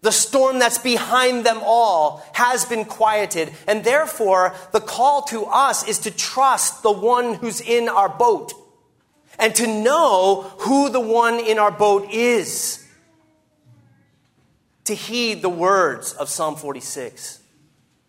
the 0.00 0.10
storm 0.10 0.58
that's 0.58 0.78
behind 0.78 1.46
them 1.46 1.60
all, 1.62 2.26
has 2.32 2.64
been 2.64 2.84
quieted. 2.84 3.52
And 3.68 3.84
therefore, 3.84 4.56
the 4.72 4.80
call 4.80 5.22
to 5.26 5.44
us 5.44 5.86
is 5.86 6.00
to 6.00 6.10
trust 6.10 6.82
the 6.82 6.90
one 6.90 7.34
who's 7.34 7.60
in 7.60 7.88
our 7.88 8.08
boat 8.08 8.52
and 9.38 9.54
to 9.54 9.68
know 9.68 10.52
who 10.58 10.90
the 10.90 10.98
one 10.98 11.38
in 11.38 11.60
our 11.60 11.70
boat 11.70 12.10
is. 12.10 12.84
To 14.86 14.96
heed 14.96 15.42
the 15.42 15.48
words 15.48 16.12
of 16.12 16.28
Psalm 16.28 16.56
46 16.56 17.38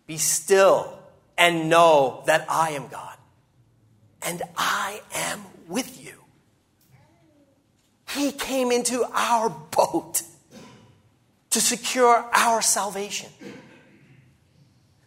Be 0.08 0.16
still 0.16 0.98
and 1.36 1.70
know 1.70 2.24
that 2.26 2.44
I 2.50 2.70
am 2.70 2.88
God 2.88 3.17
and 4.22 4.42
I 4.56 5.00
am 5.14 5.44
with 5.68 6.04
you. 6.04 6.14
He 8.10 8.32
came 8.32 8.72
into 8.72 9.04
our 9.12 9.50
boat 9.50 10.22
to 11.50 11.60
secure 11.60 12.24
our 12.32 12.62
salvation. 12.62 13.30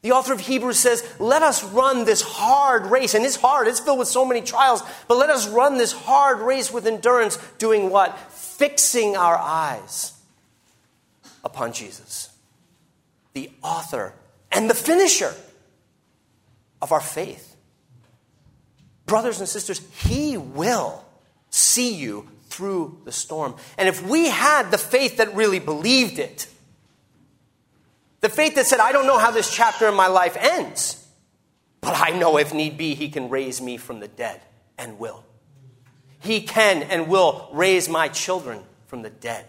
The 0.02 0.14
author 0.14 0.34
of 0.34 0.40
Hebrews 0.40 0.80
says, 0.80 1.08
Let 1.20 1.44
us 1.44 1.64
run 1.64 2.06
this 2.06 2.22
hard 2.22 2.88
race. 2.88 3.14
And 3.14 3.24
it's 3.24 3.36
hard, 3.36 3.68
it's 3.68 3.80
filled 3.80 4.00
with 4.00 4.08
so 4.08 4.26
many 4.26 4.42
trials, 4.42 4.82
but 5.08 5.18
let 5.18 5.30
us 5.30 5.48
run 5.48 5.78
this 5.78 5.92
hard 5.92 6.40
race 6.40 6.72
with 6.72 6.88
endurance, 6.88 7.38
doing 7.58 7.90
what? 7.90 8.18
Fixing 8.32 9.16
our 9.16 9.38
eyes 9.38 10.14
upon 11.44 11.74
Jesus, 11.74 12.30
the 13.34 13.52
author 13.64 14.14
and 14.52 14.70
the 14.70 14.76
finisher 14.76 15.34
of 16.82 16.92
our 16.92 17.02
faith 17.02 17.51
brothers 19.12 19.40
and 19.42 19.50
sisters, 19.50 19.82
He 19.98 20.38
will 20.38 21.04
see 21.50 21.94
you 21.96 22.30
through 22.48 23.02
the 23.04 23.12
storm. 23.12 23.56
And 23.78 23.90
if 23.90 24.02
we 24.08 24.30
had 24.30 24.72
the 24.72 24.78
faith 24.78 25.18
that 25.18 25.36
really 25.36 25.60
believed 25.60 26.18
it, 26.18 26.48
the 28.22 28.30
faith 28.30 28.56
that 28.56 28.68
said, 28.68 28.80
I 28.80 28.94
don't 28.94 29.06
know 29.06 29.18
how 29.18 29.32
this 29.32 29.54
chapter 29.54 29.86
in 29.90 29.96
my 29.96 30.08
life 30.08 30.38
ends, 30.40 31.06
but 31.82 31.94
I 31.94 32.18
know 32.18 32.38
if 32.38 32.54
need 32.54 32.78
be, 32.78 32.96
He 32.96 33.10
can 33.10 33.28
raise 33.28 33.62
me 33.62 33.76
from 33.76 34.00
the 34.00 34.08
dead 34.08 34.40
and 34.78 34.98
will. 34.98 35.26
He 36.20 36.40
can 36.40 36.82
and 36.84 37.10
will 37.10 37.50
raise 37.52 37.90
my 37.90 38.08
children 38.08 38.62
from 38.88 39.02
the 39.02 39.10
dead 39.10 39.46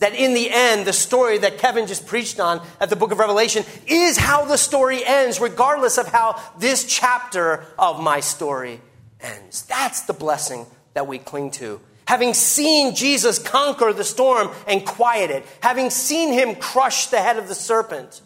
that 0.00 0.14
in 0.14 0.34
the 0.34 0.50
end, 0.50 0.86
the 0.86 0.92
story 0.92 1.38
that 1.38 1.58
Kevin 1.58 1.86
just 1.86 2.06
preached 2.06 2.40
on 2.40 2.64
at 2.80 2.90
the 2.90 2.96
book 2.96 3.12
of 3.12 3.18
Revelation 3.18 3.64
is 3.86 4.16
how 4.16 4.44
the 4.44 4.56
story 4.56 5.04
ends, 5.04 5.40
regardless 5.40 5.98
of 5.98 6.08
how 6.08 6.40
this 6.58 6.84
chapter 6.84 7.64
of 7.78 8.02
my 8.02 8.20
story 8.20 8.80
ends. 9.20 9.62
That's 9.62 10.02
the 10.02 10.12
blessing 10.12 10.66
that 10.94 11.06
we 11.06 11.18
cling 11.18 11.52
to. 11.52 11.80
Having 12.06 12.34
seen 12.34 12.94
Jesus 12.94 13.38
conquer 13.38 13.92
the 13.92 14.04
storm 14.04 14.50
and 14.66 14.84
quiet 14.84 15.30
it, 15.30 15.46
having 15.60 15.88
seen 15.90 16.32
him 16.32 16.54
crush 16.56 17.06
the 17.06 17.20
head 17.20 17.38
of 17.38 17.48
the 17.48 17.54
serpent, 17.54 18.20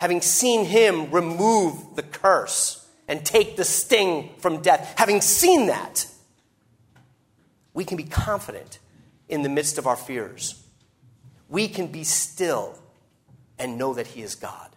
having 0.00 0.20
seen 0.20 0.66
him 0.66 1.10
remove 1.10 1.96
the 1.96 2.02
curse 2.02 2.86
and 3.08 3.24
take 3.24 3.56
the 3.56 3.64
sting 3.64 4.30
from 4.38 4.60
death, 4.60 4.94
having 4.98 5.20
seen 5.20 5.68
that, 5.68 6.06
we 7.72 7.84
can 7.84 7.96
be 7.96 8.04
confident 8.04 8.79
in 9.30 9.42
the 9.42 9.48
midst 9.48 9.78
of 9.78 9.86
our 9.86 9.96
fears. 9.96 10.62
We 11.48 11.68
can 11.68 11.86
be 11.86 12.04
still 12.04 12.78
and 13.58 13.78
know 13.78 13.94
that 13.94 14.08
He 14.08 14.22
is 14.22 14.34
God. 14.34 14.70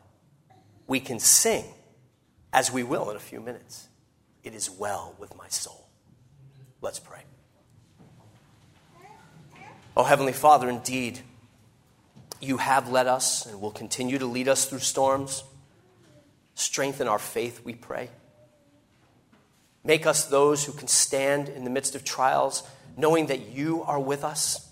We 0.87 0.99
can 0.99 1.19
sing, 1.19 1.65
as 2.53 2.71
we 2.71 2.83
will 2.83 3.09
in 3.09 3.15
a 3.15 3.19
few 3.19 3.41
minutes. 3.41 3.87
It 4.43 4.53
is 4.53 4.69
well 4.69 5.15
with 5.19 5.35
my 5.35 5.47
soul. 5.47 5.89
Let's 6.81 6.99
pray. 6.99 7.23
Oh, 9.97 10.03
Heavenly 10.03 10.33
Father, 10.33 10.69
indeed, 10.69 11.19
you 12.41 12.57
have 12.57 12.89
led 12.89 13.07
us 13.07 13.45
and 13.45 13.59
will 13.59 13.71
continue 13.71 14.19
to 14.19 14.25
lead 14.25 14.47
us 14.47 14.65
through 14.65 14.79
storms. 14.79 15.43
Strengthen 16.55 17.07
our 17.07 17.19
faith, 17.19 17.61
we 17.63 17.73
pray. 17.73 18.09
Make 19.83 20.05
us 20.05 20.25
those 20.25 20.65
who 20.65 20.73
can 20.73 20.87
stand 20.87 21.49
in 21.49 21.63
the 21.63 21.69
midst 21.69 21.95
of 21.95 22.03
trials 22.03 22.63
knowing 22.97 23.27
that 23.27 23.49
you 23.49 23.83
are 23.83 23.99
with 23.99 24.23
us. 24.23 24.69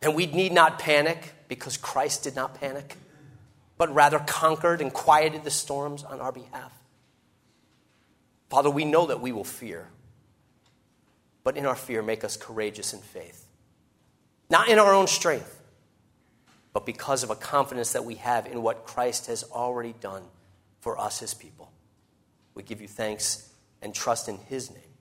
And 0.00 0.14
we 0.14 0.26
need 0.26 0.52
not 0.52 0.78
panic 0.78 1.32
because 1.48 1.76
Christ 1.76 2.24
did 2.24 2.34
not 2.34 2.60
panic, 2.60 2.96
but 3.78 3.94
rather 3.94 4.18
conquered 4.18 4.80
and 4.80 4.92
quieted 4.92 5.44
the 5.44 5.50
storms 5.50 6.02
on 6.02 6.20
our 6.20 6.32
behalf. 6.32 6.72
Father, 8.50 8.70
we 8.70 8.84
know 8.84 9.06
that 9.06 9.20
we 9.20 9.32
will 9.32 9.44
fear, 9.44 9.88
but 11.44 11.56
in 11.56 11.64
our 11.66 11.74
fear, 11.74 12.02
make 12.02 12.24
us 12.24 12.36
courageous 12.36 12.92
in 12.92 13.00
faith. 13.00 13.46
Not 14.50 14.68
in 14.68 14.78
our 14.78 14.92
own 14.92 15.06
strength, 15.06 15.60
but 16.72 16.84
because 16.84 17.22
of 17.22 17.30
a 17.30 17.34
confidence 17.34 17.92
that 17.92 18.04
we 18.04 18.16
have 18.16 18.46
in 18.46 18.62
what 18.62 18.84
Christ 18.84 19.26
has 19.28 19.44
already 19.44 19.94
done 20.00 20.22
for 20.80 20.98
us, 20.98 21.20
his 21.20 21.32
people. 21.32 21.70
We 22.54 22.62
give 22.62 22.80
you 22.80 22.88
thanks 22.88 23.50
and 23.80 23.94
trust 23.94 24.28
in 24.28 24.36
his 24.36 24.70
name. 24.70 24.91